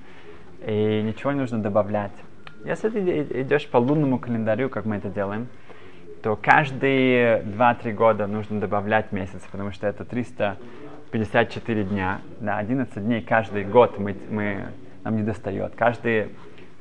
И 0.66 1.02
ничего 1.04 1.32
не 1.32 1.40
нужно 1.40 1.60
добавлять. 1.60 2.12
Если 2.66 2.90
ты 2.90 3.42
идешь 3.42 3.68
по 3.68 3.78
лунному 3.78 4.20
календарю, 4.20 4.70
как 4.70 4.86
мы 4.86 4.98
это 4.98 5.10
делаем, 5.10 5.48
то 6.22 6.36
каждые 6.36 7.42
2-3 7.42 7.94
года 7.94 8.28
нужно 8.28 8.60
добавлять 8.60 9.12
месяц, 9.12 9.42
потому 9.50 9.72
что 9.72 9.88
это 9.88 10.04
354 10.04 11.84
дня. 11.86 12.20
Да, 12.42 12.58
11 12.58 13.04
дней 13.04 13.22
каждый 13.22 13.64
год 13.64 13.98
мы, 13.98 14.16
мы, 14.30 14.68
нам 15.04 15.16
не 15.16 15.24
достает. 15.24 15.76
Каждые 15.76 16.30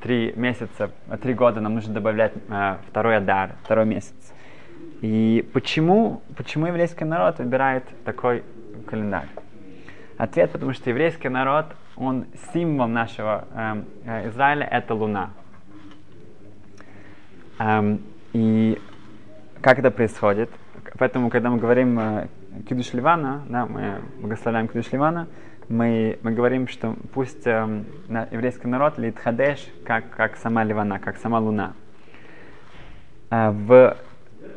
3 0.01 0.33
месяца, 0.35 0.91
3 1.21 1.33
года 1.33 1.61
нам 1.61 1.75
нужно 1.75 1.93
добавлять 1.93 2.33
э, 2.49 2.77
второй 2.89 3.17
адар, 3.17 3.55
второй 3.63 3.85
месяц. 3.85 4.33
И 5.01 5.49
почему, 5.53 6.21
почему 6.35 6.67
еврейский 6.67 7.05
народ 7.05 7.39
выбирает 7.39 7.85
такой 8.03 8.43
календарь? 8.85 9.29
Ответ, 10.17 10.51
потому 10.51 10.73
что 10.73 10.89
еврейский 10.89 11.29
народ, 11.29 11.67
он 11.95 12.25
символ 12.51 12.87
нашего 12.87 13.45
эм, 13.55 13.85
э, 14.05 14.27
Израиля, 14.27 14.65
это 14.65 14.93
Луна. 14.93 15.29
И 18.33 18.81
как 19.61 19.79
это 19.79 19.91
происходит? 19.91 20.49
Поэтому, 20.97 21.29
когда 21.29 21.49
мы 21.49 21.57
говорим 21.57 21.99
э, 21.99 22.27
Кидуш 22.67 22.93
Ливана, 22.93 23.43
да, 23.49 23.65
мы 23.65 24.01
благословляем 24.19 24.67
Кидуш 24.67 24.91
Ливана, 24.91 25.27
мы, 25.67 26.17
мы 26.23 26.31
говорим, 26.31 26.67
что 26.67 26.95
пусть 27.13 27.45
э, 27.45 27.83
на, 28.07 28.27
еврейский 28.31 28.67
народ 28.67 28.97
лит 28.97 29.19
хадеш, 29.19 29.67
как, 29.85 30.09
как 30.09 30.37
сама 30.37 30.63
Ливана, 30.63 30.99
как 30.99 31.17
сама 31.17 31.39
Луна. 31.39 31.73
Э, 33.29 33.51
в, 33.51 33.97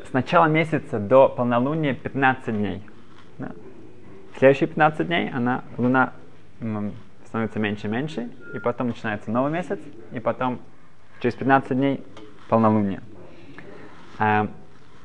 с 0.09 0.13
начала 0.13 0.47
месяца 0.47 0.99
до 0.99 1.29
полнолуния 1.29 1.95
15 1.95 2.57
дней. 2.57 2.83
Да? 3.39 3.53
Следующие 4.39 4.69
15 4.69 5.07
дней 5.07 5.31
она, 5.31 5.65
Луна 5.77 6.13
становится 7.27 7.59
меньше 7.59 7.89
и 7.89 7.91
меньше, 7.91 8.31
и 8.55 8.59
потом 8.59 8.89
начинается 8.89 9.31
новый 9.31 9.53
месяц, 9.53 9.81
и 10.13 10.21
потом 10.21 10.61
через 11.21 11.35
15 11.35 11.77
дней 11.77 12.05
полнолуние. 12.53 13.01
А, 14.19 14.47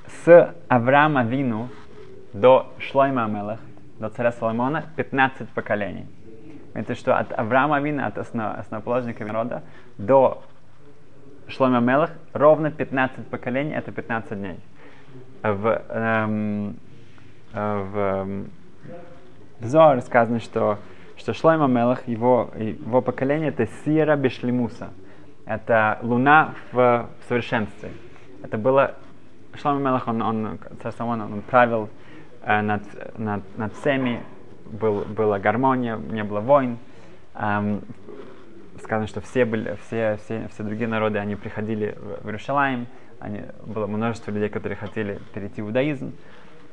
с 0.06 0.54
Авраама 0.68 1.24
Вину 1.24 1.70
до 2.34 2.74
Шлойма 2.78 3.24
Амелах, 3.24 3.62
до 4.00 4.10
царя 4.10 4.34
Соломона, 4.34 4.84
15 4.98 5.48
поколений. 5.52 6.08
Это 6.74 6.94
что 6.94 7.18
от 7.18 7.32
Авраама 7.40 7.80
Вина, 7.80 8.08
от 8.08 8.18
основ, 8.18 8.60
основоположника 8.60 9.24
народа, 9.24 9.64
до 9.98 10.44
Шлойма 11.48 11.80
Мелах 11.80 12.12
ровно 12.34 12.70
15 12.70 13.28
поколений, 13.28 13.72
это 13.72 13.94
15 13.94 14.38
дней. 14.38 14.60
В, 15.42 15.82
эм, 15.88 16.76
в 17.54 17.98
эм, 17.98 18.52
в 19.62 19.66
Зоар 19.66 20.02
сказано, 20.02 20.42
что, 20.42 20.80
что 21.16 21.34
Шлойма 21.34 21.68
Мелах, 21.68 22.10
его, 22.10 22.52
его 22.58 23.02
поколение, 23.02 23.50
это 23.52 23.68
Сира 23.86 24.18
Бешлимуса. 24.18 24.90
Это 25.48 25.98
луна 26.02 26.56
в 26.72 27.10
совершенстве. 27.28 27.92
Это 28.44 28.58
было... 28.58 28.96
Шлойма 29.56 29.80
Мелах, 29.80 30.08
он, 30.08 30.22
он, 30.22 30.60
он, 31.00 31.22
он 31.22 31.42
правил 31.42 31.90
э, 32.44 32.62
над, 32.62 32.84
над, 33.18 33.58
над 33.58 33.74
всеми, 33.74 34.22
был, 34.66 35.06
была 35.06 35.40
гармония, 35.40 35.98
не 35.98 36.24
было 36.24 36.42
войн. 36.42 36.78
Эм, 37.34 37.82
сказано, 38.84 39.08
что 39.08 39.22
все, 39.22 39.46
были, 39.46 39.78
все, 39.86 40.20
все, 40.24 40.48
все 40.50 40.64
другие 40.64 40.88
народы, 40.88 41.18
они 41.18 41.36
приходили 41.36 41.98
в 42.22 42.28
Иерушалаим, 42.28 42.86
они, 43.20 43.42
было 43.66 43.88
множество 43.88 44.32
людей, 44.32 44.50
которые 44.50 44.76
хотели 44.76 45.20
перейти 45.34 45.62
в 45.62 45.68
иудаизм. 45.68 46.14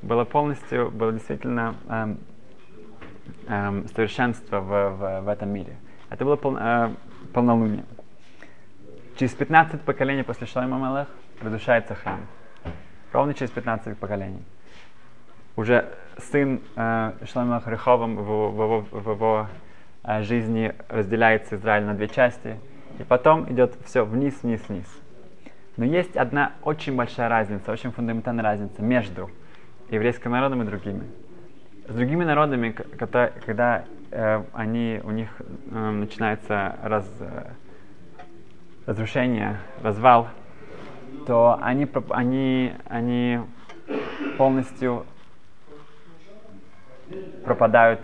Было 0.03 0.25
полностью, 0.25 0.91
было 0.91 1.13
действительно 1.13 1.77
эм, 1.89 2.19
эм, 3.49 3.89
совершенства 3.89 4.61
в, 4.61 4.91
в, 4.91 5.21
в 5.23 5.29
этом 5.29 5.49
мире. 5.51 5.77
Это 6.11 6.25
было 6.25 6.37
пол, 6.37 6.57
э, 6.59 6.91
полнолуние. 7.33 7.85
Через 9.17 9.35
15 9.35 9.81
поколений 9.83 10.23
после 10.23 10.47
Шлайма 10.47 10.79
Малех 10.79 11.09
разрушается 11.41 11.95
храм. 11.95 12.21
Ровно 13.13 13.33
через 13.35 13.51
15 13.51 13.97
поколений. 13.97 14.43
Уже 15.57 15.89
сын 16.19 16.61
э, 16.75 17.13
Шлайма 17.31 17.63
Реховым 17.65 18.17
в, 18.17 18.23
в, 18.23 18.81
в, 18.91 19.03
в 19.03 19.11
его 19.11 19.49
э, 20.03 20.23
жизни 20.23 20.75
разделяется 20.89 21.55
Израиль 21.57 21.85
на 21.85 21.95
две 21.95 22.09
части. 22.09 22.59
И 22.99 23.05
потом 23.05 23.51
идет 23.53 23.77
все 23.85 24.05
вниз, 24.05 24.43
вниз, 24.43 24.61
вниз. 24.69 24.87
Но 25.77 25.85
есть 25.85 26.17
одна 26.17 26.53
очень 26.63 26.97
большая 26.97 27.29
разница, 27.29 27.71
очень 27.71 27.93
фундаментальная 27.93 28.43
разница 28.45 28.83
между 28.83 29.31
еврейским 29.91 30.33
народом 30.33 30.63
и 30.63 30.65
другими 30.65 31.05
с 31.87 31.95
другими 31.95 32.25
народами, 32.25 32.71
когда, 32.71 33.31
когда 33.45 33.85
э, 34.11 34.43
они, 34.53 35.01
у 35.05 35.11
них 35.11 35.29
э, 35.71 35.91
начинается 35.91 36.77
раз, 36.83 37.11
э, 37.21 37.45
разрушение, 38.87 39.59
развал, 39.83 40.29
то 41.27 41.59
они, 41.63 41.89
они, 42.11 42.73
они 42.87 43.41
полностью 44.37 45.07
пропадают, 47.45 48.01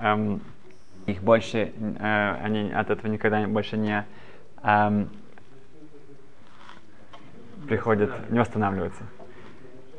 эм, 0.00 0.40
их 1.06 1.22
больше, 1.22 1.72
э, 1.98 2.36
они 2.42 2.70
от 2.72 2.90
этого 2.90 3.10
никогда 3.10 3.46
больше 3.46 3.76
не 3.76 4.04
эм, 4.62 5.08
приходят, 7.66 8.30
не 8.30 8.38
восстанавливаются. 8.38 9.04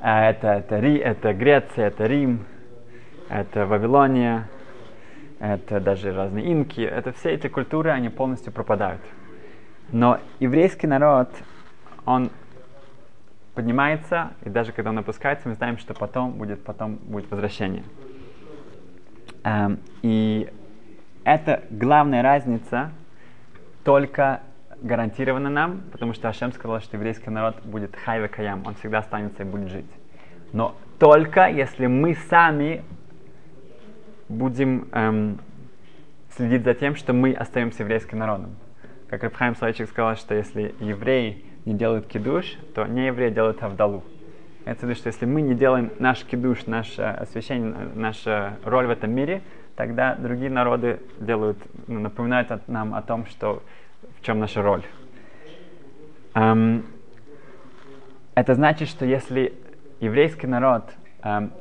Э, 0.01 0.29
это, 0.29 0.47
это, 0.47 0.79
Ри, 0.79 0.97
это 0.97 1.33
Греция, 1.33 1.87
это 1.87 2.05
Рим, 2.05 2.45
это 3.29 3.65
Вавилония, 3.65 4.47
это 5.39 5.79
даже 5.79 6.13
разные 6.13 6.51
инки, 6.51 6.81
это 6.81 7.11
все 7.13 7.31
эти 7.31 7.47
культуры, 7.47 7.91
они 7.91 8.09
полностью 8.09 8.53
пропадают. 8.53 9.01
Но 9.91 10.19
еврейский 10.39 10.87
народ, 10.87 11.29
он 12.05 12.29
поднимается, 13.55 14.31
и 14.43 14.49
даже 14.49 14.71
когда 14.71 14.91
он 14.91 14.99
опускается, 14.99 15.49
мы 15.49 15.55
знаем, 15.55 15.77
что 15.77 15.93
потом 15.93 16.31
будет, 16.33 16.63
потом 16.63 16.95
будет 16.95 17.29
возвращение. 17.31 17.83
Эм, 19.43 19.79
и 20.01 20.49
это 21.23 21.63
главная 21.69 22.21
разница 22.21 22.91
только 23.83 24.41
гарантирована 24.81 25.49
нам, 25.49 25.81
потому 25.91 26.13
что 26.13 26.29
Ашем 26.29 26.53
сказал, 26.53 26.79
что 26.81 26.95
еврейский 26.97 27.29
народ 27.29 27.61
будет 27.63 27.95
хайве 27.95 28.27
каям, 28.27 28.63
он 28.65 28.75
всегда 28.75 28.99
останется 28.99 29.43
и 29.43 29.45
будет 29.45 29.69
жить. 29.69 29.89
Но 30.53 30.75
только 30.99 31.49
если 31.49 31.87
мы 31.87 32.15
сами 32.29 32.83
будем 34.29 34.87
эм, 34.91 35.39
следить 36.35 36.63
за 36.63 36.75
тем, 36.75 36.95
что 36.95 37.13
мы 37.13 37.33
остаемся 37.33 37.83
еврейским 37.83 38.19
народом. 38.19 38.55
Как 39.09 39.23
Рабхайм 39.23 39.55
Слайчик 39.55 39.89
сказал, 39.89 40.15
что 40.15 40.35
если 40.35 40.75
евреи 40.79 41.43
не 41.65 41.73
делают 41.73 42.05
кидуш, 42.05 42.57
то 42.75 42.85
не 42.85 43.07
евреи 43.07 43.31
делают 43.31 43.63
авдалу. 43.63 44.03
Это 44.65 44.81
значит, 44.81 44.99
что 44.99 45.07
если 45.07 45.25
мы 45.25 45.41
не 45.41 45.55
делаем 45.55 45.91
наш 45.97 46.23
кидуш, 46.23 46.67
наше 46.67 47.01
освящение, 47.01 47.73
наша 47.95 48.59
роль 48.63 48.85
в 48.85 48.91
этом 48.91 49.09
мире, 49.09 49.41
тогда 49.75 50.13
другие 50.13 50.51
народы 50.51 50.99
делают, 51.19 51.57
ну, 51.87 51.99
напоминают 51.99 52.67
нам 52.67 52.93
о 52.93 53.01
том, 53.01 53.25
что 53.25 53.63
в 54.19 54.23
чем 54.23 54.39
наша 54.39 54.61
роль. 54.61 54.83
Эм, 56.35 56.85
это 58.35 58.53
значит, 58.53 58.89
что 58.89 59.05
если 59.05 59.53
еврейский 59.99 60.45
народ, 60.45 60.83
эм, 61.23 61.51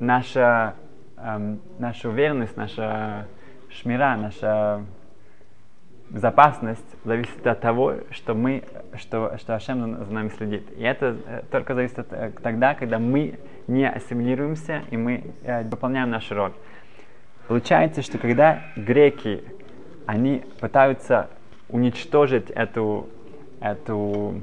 наша, 0.00 0.74
эм, 1.16 1.60
наша 1.78 2.08
уверенность, 2.08 2.56
наша 2.56 3.28
шмира, 3.70 4.16
наша 4.16 4.84
безопасность 6.10 6.84
зависит 7.04 7.46
от 7.46 7.60
того, 7.60 7.94
что 8.10 8.34
мы, 8.34 8.62
что, 8.96 9.36
что 9.38 9.54
Ашем 9.54 10.04
за 10.04 10.12
нами 10.12 10.28
следит. 10.36 10.70
И 10.76 10.82
это 10.82 11.16
э, 11.26 11.42
только 11.50 11.74
зависит 11.74 11.98
от, 11.98 12.12
э, 12.12 12.32
тогда, 12.42 12.74
когда 12.74 12.98
мы 12.98 13.38
не 13.66 13.88
ассимилируемся 13.88 14.82
и 14.90 14.96
мы 14.96 15.24
э, 15.42 15.62
выполняем 15.64 16.10
нашу 16.10 16.34
роль. 16.34 16.52
Получается, 17.48 18.02
что 18.02 18.18
когда 18.18 18.62
греки, 18.76 19.42
они 20.06 20.44
пытаются 20.60 21.28
уничтожить 21.68 22.50
эту, 22.50 23.08
эту 23.60 24.40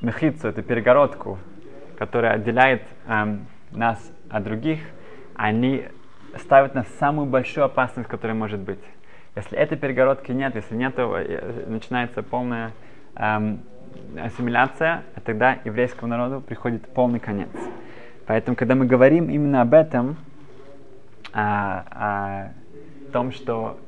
мехицу, 0.00 0.48
эту 0.48 0.62
перегородку, 0.62 1.38
которая 1.98 2.34
отделяет 2.34 2.82
эм, 3.06 3.46
нас 3.72 3.98
от 4.28 4.44
других, 4.44 4.80
они 5.34 5.84
ставят 6.38 6.74
нас 6.74 6.86
в 6.86 6.98
самую 6.98 7.26
большую 7.26 7.64
опасность, 7.64 8.08
которая 8.08 8.36
может 8.36 8.60
быть. 8.60 8.80
Если 9.36 9.58
этой 9.58 9.76
перегородки 9.76 10.32
нет, 10.32 10.54
если 10.54 10.74
нет, 10.74 10.96
начинается 10.96 12.22
полная 12.22 12.72
эм, 13.16 13.60
ассимиляция, 14.18 15.02
тогда 15.26 15.58
еврейскому 15.64 16.08
народу 16.08 16.40
приходит 16.40 16.88
полный 16.88 17.20
конец. 17.20 17.50
Поэтому, 18.26 18.56
когда 18.56 18.74
мы 18.74 18.86
говорим 18.86 19.28
именно 19.28 19.60
об 19.60 19.74
этом, 19.74 20.16
о, 21.34 21.84
о 21.90 22.52
том, 23.12 23.30
что 23.30 23.78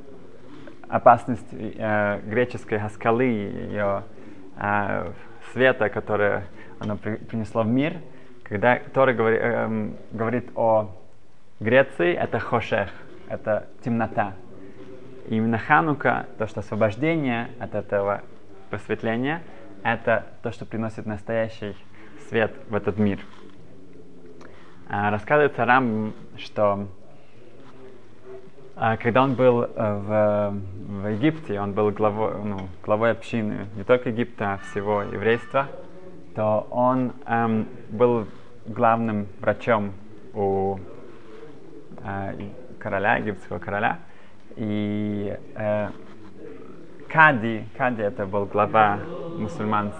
опасность 0.87 1.49
э, 1.53 2.21
греческой 2.27 2.79
хаскалы, 2.79 3.25
ее 3.25 4.05
э, 4.59 5.13
света, 5.53 5.89
которое 5.89 6.45
оно 6.79 6.97
при, 6.97 7.17
принесло 7.17 7.63
в 7.63 7.69
мир, 7.69 7.95
когда 8.43 8.79
Тора 8.93 9.15
говори, 9.15 9.39
э, 9.41 9.91
говорит 10.13 10.51
о 10.55 10.91
Греции, 11.59 12.13
это 12.13 12.39
хошех, 12.39 12.91
это 13.29 13.67
темнота. 13.83 14.35
Именно 15.29 15.59
Ханука, 15.59 16.27
то, 16.38 16.47
что 16.47 16.61
освобождение 16.61 17.51
от 17.61 17.75
этого 17.75 18.23
просветления, 18.71 19.43
это 19.83 20.25
то, 20.43 20.53
что 20.53 20.64
приносит 20.64 21.05
настоящий 21.05 21.77
свет 22.29 22.55
в 22.71 22.75
этот 22.75 22.99
мир. 22.99 23.21
А, 24.88 25.11
рассказывается 25.11 25.67
Рам, 25.67 26.14
что 26.38 26.88
а, 28.75 28.97
когда 28.97 29.23
он 29.23 29.35
был 29.35 29.64
э, 29.64 29.69
в, 29.75 30.55
в 31.03 31.09
Египте, 31.09 31.61
он 31.61 31.73
был 31.73 31.91
главой, 31.91 32.43
ну, 32.43 32.69
главой 32.83 33.11
общины 33.11 33.67
не 33.77 33.85
только 33.85 34.09
Египта, 34.09 34.55
а 34.55 34.59
всего 34.59 35.03
еврейства, 35.03 35.69
то 36.35 36.67
он 36.71 37.12
эм, 37.27 37.69
был 37.91 38.29
главным 38.67 39.27
врачом 39.41 39.93
у 40.33 40.79
э, 42.03 42.33
короля, 42.79 43.17
египетского 43.17 43.59
короля. 43.59 43.99
И 44.59 45.38
э, 45.55 45.88
Кади, 47.09 47.64
Кади 47.77 48.03
это 48.03 48.27
был 48.27 48.44
глава 48.44 48.99
мусульман 49.38 49.92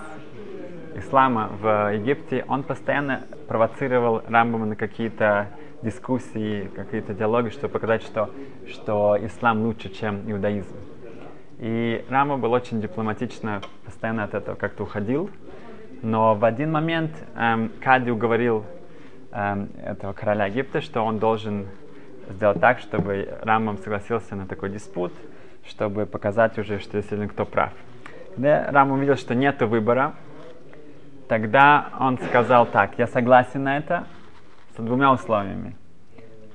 ислама 0.97 1.49
в 1.61 1.95
Египте, 1.95 2.45
он 2.49 2.65
постоянно 2.65 3.23
провоцировал 3.47 4.23
Рамбама 4.27 4.67
на 4.67 4.75
какие-то 4.75 5.51
дискуссии, 5.83 6.69
какие-то 6.75 7.15
диалоги, 7.15 7.51
чтобы 7.51 7.75
показать, 7.75 8.03
что, 8.03 8.31
что 8.67 9.17
ислам 9.21 9.63
лучше, 9.63 9.91
чем 9.91 10.29
иудаизм. 10.29 10.75
И 11.61 12.05
Рама 12.09 12.37
был 12.37 12.51
очень 12.51 12.81
дипломатично, 12.81 13.61
постоянно 13.85 14.25
от 14.25 14.35
этого 14.35 14.57
как-то 14.57 14.83
уходил. 14.83 15.31
Но 16.03 16.35
в 16.35 16.45
один 16.45 16.73
момент 16.73 17.13
эм, 17.37 17.71
Кади 17.81 18.11
уговорил 18.11 18.65
эм, 19.31 19.69
этого 19.85 20.13
короля 20.15 20.47
Египта, 20.47 20.81
что 20.81 21.03
он 21.03 21.21
должен 21.21 21.69
сделать 22.31 22.61
так, 22.61 22.79
чтобы 22.79 23.39
Рамбам 23.43 23.79
согласился 23.79 24.37
на 24.37 24.47
такой 24.47 24.71
диспут, 24.71 25.13
чтобы 25.67 26.07
показать 26.07 26.59
уже, 26.59 26.79
что 26.79 26.93
действительно 26.93 27.29
кто 27.29 27.45
прав. 27.45 27.73
Когда 28.35 28.71
Рам 28.71 28.93
увидел, 28.93 29.17
что 29.17 29.35
нет 29.35 29.61
выбора, 29.63 30.15
тогда 31.29 31.91
он 31.99 32.19
сказал 32.19 32.67
так, 32.67 32.99
я 32.99 33.07
согласен 33.07 33.65
на 33.65 33.77
это 33.77 34.07
с 34.77 34.81
двумя 34.81 35.13
условиями. 35.13 35.77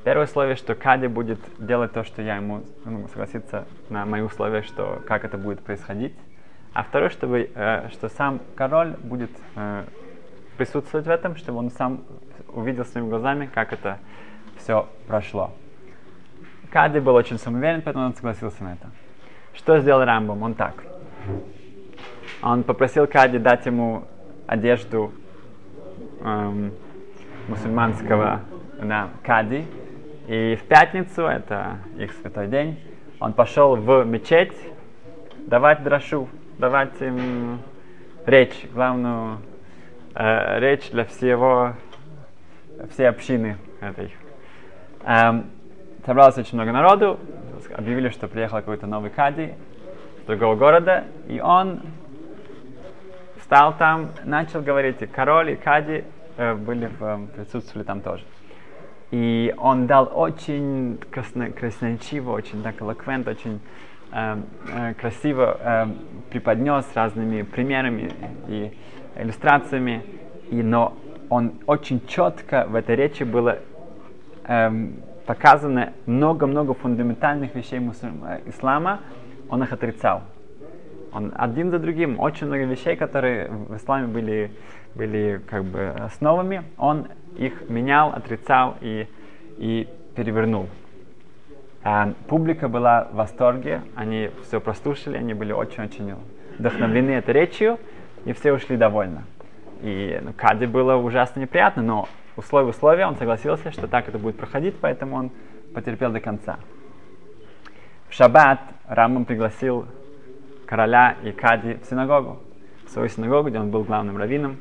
Первое 0.03 0.25
условие, 0.25 0.55
что 0.55 0.75
Кади 0.75 1.07
будет 1.07 1.39
делать 1.59 1.93
то, 1.93 2.03
что 2.03 2.21
я 2.21 2.35
ему 2.35 2.63
ну, 2.83 3.07
согласиться 3.07 3.65
на 3.89 4.05
мои 4.05 4.21
условия, 4.21 4.61
что 4.61 5.01
как 5.07 5.23
это 5.23 5.37
будет 5.37 5.61
происходить. 5.61 6.13
А 6.73 6.83
второе, 6.83 7.09
чтобы, 7.09 7.49
э, 7.53 7.89
что 7.91 8.09
сам 8.09 8.41
король 8.55 8.95
будет 9.03 9.31
э, 9.55 9.83
присутствовать 10.57 11.05
в 11.05 11.09
этом, 11.09 11.35
чтобы 11.35 11.59
он 11.59 11.69
сам 11.69 12.03
увидел 12.49 12.83
своими 12.83 13.09
глазами, 13.09 13.49
как 13.53 13.71
это 13.71 13.99
все 14.57 14.89
прошло. 15.07 15.51
Кади 16.73 16.97
был 16.97 17.13
очень 17.13 17.37
самоуверен, 17.37 17.83
поэтому 17.83 18.07
он 18.07 18.15
согласился 18.15 18.63
на 18.63 18.73
это. 18.73 18.89
Что 19.53 19.79
сделал 19.79 20.03
Рамбом? 20.03 20.41
Он 20.41 20.55
так. 20.55 20.73
Он 22.41 22.63
попросил 22.63 23.05
Кади 23.05 23.37
дать 23.37 23.67
ему 23.67 24.05
одежду 24.47 25.13
эм, 26.21 26.73
мусульманского 27.47 28.41
да, 28.81 29.09
Кади. 29.21 29.67
И 30.27 30.57
в 30.59 30.63
пятницу, 30.63 31.27
это 31.27 31.77
их 31.95 32.11
святой 32.13 32.47
день, 32.47 32.79
он 33.19 33.33
пошел 33.33 33.75
в 33.75 34.03
мечеть 34.03 34.57
давать 35.45 35.83
драшу, 35.83 36.27
давать 36.57 36.99
им 37.01 37.59
речь, 38.25 38.65
главную 38.73 39.37
э, 40.15 40.59
речь 40.59 40.89
для 40.89 41.05
всего, 41.05 41.73
всей 42.89 43.07
общины 43.07 43.57
этой. 43.79 44.11
Эм, 45.05 45.51
собралось 46.05 46.37
очень 46.37 46.57
много 46.57 46.71
народу, 46.71 47.19
объявили, 47.75 48.09
что 48.09 48.27
приехал 48.27 48.57
какой-то 48.57 48.87
новый 48.87 49.09
кади 49.09 49.53
с 50.21 50.25
другого 50.25 50.55
города, 50.55 51.05
и 51.27 51.39
он 51.39 51.81
встал 53.39 53.75
там, 53.77 54.11
начал 54.23 54.61
говорить, 54.61 55.01
и 55.01 55.05
король, 55.05 55.51
и 55.51 55.55
кади 55.55 56.03
э, 56.37 56.55
были 56.55 56.89
в, 56.99 57.27
присутствовали 57.35 57.85
там 57.85 58.01
тоже. 58.01 58.23
И 59.11 59.53
он 59.57 59.85
дал 59.85 60.11
очень 60.13 60.99
красно, 61.11 61.51
красноречиво, 61.51 62.31
очень 62.31 62.63
так 62.63 62.81
элоквент, 62.81 63.27
очень 63.27 63.59
э, 64.11 64.37
э, 64.73 64.93
красиво 64.95 65.57
э, 65.59 65.85
преподнес 66.31 66.85
разными 66.95 67.43
примерами 67.43 68.11
и 68.47 68.75
иллюстрациями. 69.15 70.03
И, 70.49 70.63
но 70.63 70.97
он 71.29 71.53
очень 71.67 72.05
четко 72.07 72.65
в 72.67 72.75
этой 72.75 72.95
речи 72.95 73.23
было 73.23 73.59
эм, 74.45 74.95
показано 75.25 75.93
много-много 76.05 76.73
фундаментальных 76.73 77.55
вещей 77.55 77.79
мусульм... 77.79 78.23
ислама, 78.45 79.01
он 79.49 79.63
их 79.63 79.71
отрицал. 79.71 80.23
Он 81.13 81.31
один 81.35 81.69
за 81.69 81.79
другим, 81.79 82.19
очень 82.19 82.47
много 82.47 82.63
вещей, 82.63 82.95
которые 82.95 83.49
в 83.49 83.75
исламе 83.77 84.07
были, 84.07 84.51
были 84.95 85.41
как 85.47 85.63
бы 85.63 85.89
основами, 85.89 86.63
он 86.77 87.07
их 87.37 87.69
менял, 87.69 88.09
отрицал 88.09 88.75
и, 88.81 89.07
и 89.57 89.87
перевернул. 90.15 90.67
А 91.83 92.13
публика 92.27 92.67
была 92.67 93.09
в 93.11 93.15
восторге, 93.15 93.81
они 93.95 94.31
все 94.43 94.59
прослушали, 94.59 95.17
они 95.17 95.33
были 95.33 95.51
очень-очень 95.51 96.15
вдохновлены 96.57 97.11
этой 97.11 97.33
речью, 97.33 97.77
и 98.25 98.33
все 98.33 98.53
ушли 98.53 98.77
довольны. 98.77 99.23
И 99.81 100.17
ну, 100.23 100.31
Кади 100.35 100.65
было 100.65 100.95
ужасно 100.95 101.41
неприятно, 101.41 101.83
но 101.83 102.07
условия 102.35 102.69
условия, 102.69 103.05
он 103.05 103.15
согласился, 103.15 103.71
что 103.71 103.87
так 103.87 104.07
это 104.07 104.17
будет 104.17 104.37
проходить, 104.37 104.75
поэтому 104.79 105.15
он 105.15 105.31
потерпел 105.73 106.11
до 106.11 106.19
конца. 106.19 106.57
В 108.09 108.13
шаббат 108.13 108.59
Рамбам 108.87 109.25
пригласил 109.25 109.87
короля 110.65 111.15
и 111.23 111.31
Кади 111.31 111.75
в 111.75 111.85
синагогу, 111.85 112.41
в 112.85 112.89
свою 112.89 113.09
синагогу, 113.09 113.49
где 113.49 113.59
он 113.59 113.71
был 113.71 113.83
главным 113.83 114.17
раввином. 114.17 114.57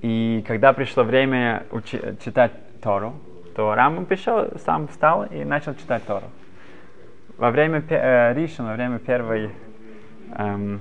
И 0.00 0.44
когда 0.46 0.72
пришло 0.72 1.04
время 1.04 1.64
учи- 1.70 2.16
читать 2.24 2.52
Тору, 2.82 3.14
то 3.54 3.74
Рамбам 3.74 4.06
пришел, 4.06 4.48
сам 4.64 4.88
встал 4.88 5.24
и 5.24 5.44
начал 5.44 5.74
читать 5.74 6.04
Тору. 6.04 6.26
Во 7.36 7.50
время 7.50 7.82
э, 7.88 8.34
Ришин, 8.34 8.64
во 8.66 8.74
время 8.74 8.98
первой 8.98 9.50
эм, 10.36 10.80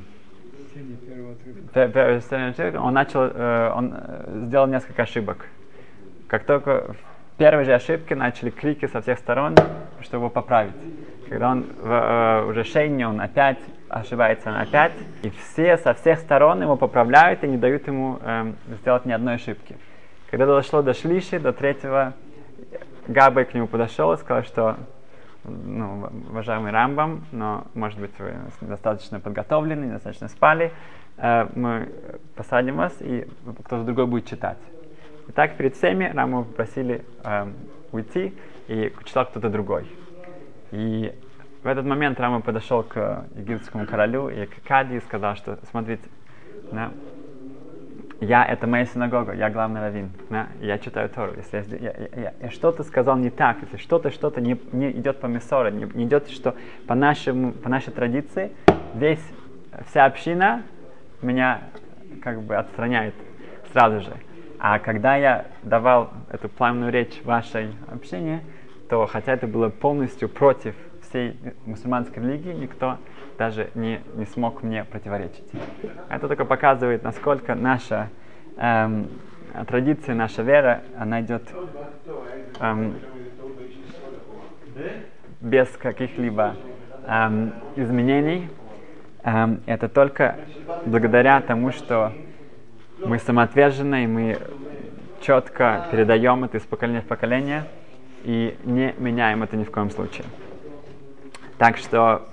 он 2.78 2.94
начал, 2.94 3.22
э, 3.24 3.72
он 3.76 3.94
э, 3.96 4.46
сделал 4.46 4.68
несколько 4.68 5.04
ошибок. 5.04 5.48
Как 6.32 6.46
только 6.46 6.96
в 7.34 7.38
первой 7.38 7.66
же 7.66 7.74
ошибке 7.74 8.16
начали 8.16 8.52
крики 8.52 8.88
со 8.88 9.02
всех 9.02 9.20
сторон, 9.20 9.54
чтобы 10.00 10.24
его 10.24 10.30
поправить. 10.30 10.72
Когда 11.28 11.52
он 11.52 11.66
в, 11.78 11.92
э, 11.92 12.46
уже 12.46 12.64
шейне, 12.64 13.06
он 13.06 13.20
опять 13.20 13.58
ошибается 13.90 14.50
он 14.50 14.56
опять, 14.56 14.94
и 15.24 15.30
все 15.30 15.76
со 15.76 15.94
всех 15.94 16.20
сторон 16.20 16.62
его 16.62 16.78
поправляют 16.78 17.44
и 17.44 17.50
не 17.50 17.58
дают 17.58 17.86
ему 17.88 18.18
эм, 18.22 18.56
сделать 18.80 19.06
ни 19.06 19.12
одной 19.12 19.36
ошибки. 19.36 19.76
Когда 20.30 20.46
дошло 20.46 20.82
до 20.82 20.94
шлиши, 20.94 21.38
до 21.38 21.52
третьего, 21.52 22.14
Габай 23.10 23.44
к 23.44 23.54
нему 23.54 23.68
подошел 23.68 24.14
и 24.14 24.18
сказал, 24.18 24.44
что 24.44 24.78
ну, 25.44 26.10
уважаемый 26.30 26.72
Рамбам, 26.72 27.26
но, 27.34 27.66
может 27.74 28.00
быть, 28.00 28.18
вы 28.20 28.36
достаточно 28.62 29.20
подготовлены, 29.20 29.84
недостаточно 29.84 30.30
спали, 30.30 30.72
э, 31.18 31.50
мы 31.56 31.90
посадим 32.38 32.78
вас, 32.78 32.96
и 33.02 33.28
кто-то 33.66 33.84
другой 33.84 34.06
будет 34.06 34.28
читать. 34.28 34.58
И 35.28 35.32
так 35.32 35.56
перед 35.58 35.76
всеми 35.76 36.12
Раму 36.14 36.46
попросили 36.46 37.04
э, 37.24 37.48
уйти, 37.92 38.34
и 38.68 38.94
читал 39.06 39.26
кто-то 39.26 39.50
другой. 39.50 39.86
И 40.72 41.14
в 41.64 41.68
этот 41.68 41.86
момент 41.86 42.20
Рама 42.20 42.42
подошел 42.42 42.84
к 42.84 43.26
египетскому 43.36 43.86
королю 43.86 44.30
и 44.30 44.46
к 44.46 44.64
Кади 44.66 44.96
и 44.96 45.00
сказал, 45.02 45.36
что, 45.36 45.60
смотрите, 45.70 46.04
да, 46.72 46.92
я, 48.22 48.46
это 48.46 48.68
моя 48.68 48.86
синагога, 48.86 49.34
я 49.34 49.50
главный 49.50 49.82
раввин, 49.82 50.12
да, 50.30 50.48
я 50.62 50.78
читаю 50.78 51.10
Тору. 51.10 51.34
Если 51.36 51.78
я, 51.78 51.92
я, 51.92 52.22
я, 52.22 52.34
я 52.40 52.50
что-то 52.50 52.84
сказал 52.84 53.18
не 53.18 53.30
так, 53.30 53.58
если 53.62 53.78
что-то, 53.78 54.12
что-то 54.12 54.42
не, 54.42 54.60
не 54.72 54.92
идет 54.92 55.20
по 55.20 55.26
Месоре, 55.26 55.72
не, 55.72 55.86
не 55.94 56.06
идет, 56.06 56.30
что 56.30 56.56
по, 56.88 56.96
нашему, 56.96 57.52
по 57.52 57.68
нашей 57.68 57.92
традиции, 57.92 58.52
весь, 58.94 59.24
вся 59.88 60.06
община 60.06 60.64
меня 61.22 61.62
как 62.24 62.42
бы 62.42 62.56
отстраняет 62.56 63.16
сразу 63.72 64.02
же. 64.02 64.14
А 64.64 64.78
когда 64.78 65.16
я 65.16 65.46
давал 65.64 66.12
эту 66.30 66.48
пламенную 66.48 66.92
речь 66.92 67.20
вашей 67.24 67.74
общине, 67.92 68.44
то 68.90 69.08
хотя 69.08 69.34
это 69.34 69.48
было 69.48 69.70
полностью 69.70 70.30
против 70.30 70.76
всей 71.02 71.36
мусульманской 71.66 72.22
религии, 72.22 72.54
никто 72.54 73.00
даже 73.40 73.72
не, 73.74 74.02
не 74.14 74.28
смог 74.28 74.62
мне 74.62 74.84
противоречить. 74.84 75.44
Это 76.10 76.28
только 76.28 76.46
показывает, 76.46 77.02
насколько 77.02 77.56
наша 77.56 78.10
эм, 78.58 79.08
традиция, 79.66 80.14
наша 80.14 80.44
вера, 80.44 80.84
она 80.96 81.22
идет 81.22 81.42
эм, 82.60 82.94
без 85.40 85.70
каких-либо 85.70 86.56
эм, 87.08 87.52
изменений. 87.76 88.48
Эм, 89.24 89.62
это 89.66 89.90
только 89.90 90.36
благодаря 90.86 91.42
тому, 91.42 91.72
что 91.72 92.14
мы 93.06 93.20
самоотвержены, 93.20 94.04
и 94.04 94.08
мы 94.08 94.38
четко 95.22 95.88
передаем 95.92 96.44
это 96.44 96.58
из 96.58 96.64
поколения 96.64 97.02
в 97.02 97.06
поколение 97.06 97.66
и 98.24 98.58
не 98.64 98.94
меняем 98.98 99.44
это 99.44 99.58
ни 99.58 99.64
в 99.64 99.72
коем 99.72 99.90
случае. 99.90 100.26
Так 101.58 101.78
что 101.78 102.28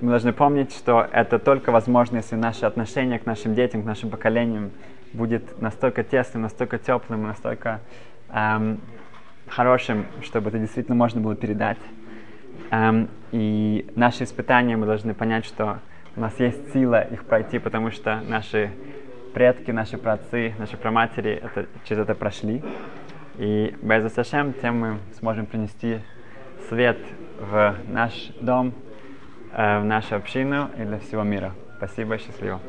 мы 0.00 0.10
должны 0.10 0.32
помнить, 0.32 0.72
что 0.72 1.06
это 1.12 1.38
только 1.38 1.72
возможно, 1.72 2.16
если 2.16 2.36
наше 2.36 2.66
отношение 2.66 3.18
к 3.18 3.26
нашим 3.26 3.54
детям, 3.54 3.82
к 3.82 3.86
нашим 3.86 4.10
поколениям 4.10 4.70
будет 5.12 5.60
настолько 5.60 6.04
тесным, 6.04 6.42
настолько 6.42 6.78
теплым, 6.78 7.24
настолько 7.24 7.80
эм, 8.32 8.80
хорошим, 9.48 10.06
чтобы 10.22 10.48
это 10.48 10.58
действительно 10.58 10.96
можно 10.96 11.20
было 11.20 11.34
передать. 11.34 11.78
Эм, 12.70 13.08
и 13.32 13.90
наши 13.96 14.24
испытания 14.24 14.76
мы 14.76 14.86
должны 14.86 15.12
понять, 15.12 15.44
что 15.44 15.80
у 16.16 16.20
нас 16.20 16.38
есть 16.40 16.72
сила 16.72 17.02
их 17.02 17.24
пройти, 17.24 17.58
потому 17.58 17.90
что 17.90 18.20
наши 18.26 18.70
предки, 19.32 19.70
наши 19.70 19.98
праотцы, 19.98 20.54
наши 20.58 20.76
праматери 20.76 21.32
это, 21.32 21.66
через 21.84 22.02
это 22.02 22.14
прошли. 22.14 22.62
И 23.38 23.74
без 23.82 24.12
Сашем 24.12 24.52
тем 24.52 24.80
мы 24.80 24.98
сможем 25.18 25.46
принести 25.46 26.00
свет 26.68 26.98
в 27.38 27.76
наш 27.88 28.12
дом, 28.40 28.74
э, 29.52 29.80
в 29.80 29.84
нашу 29.84 30.16
общину 30.16 30.70
и 30.78 30.84
для 30.84 30.98
всего 30.98 31.22
мира. 31.22 31.52
Спасибо, 31.78 32.18
счастливо. 32.18 32.60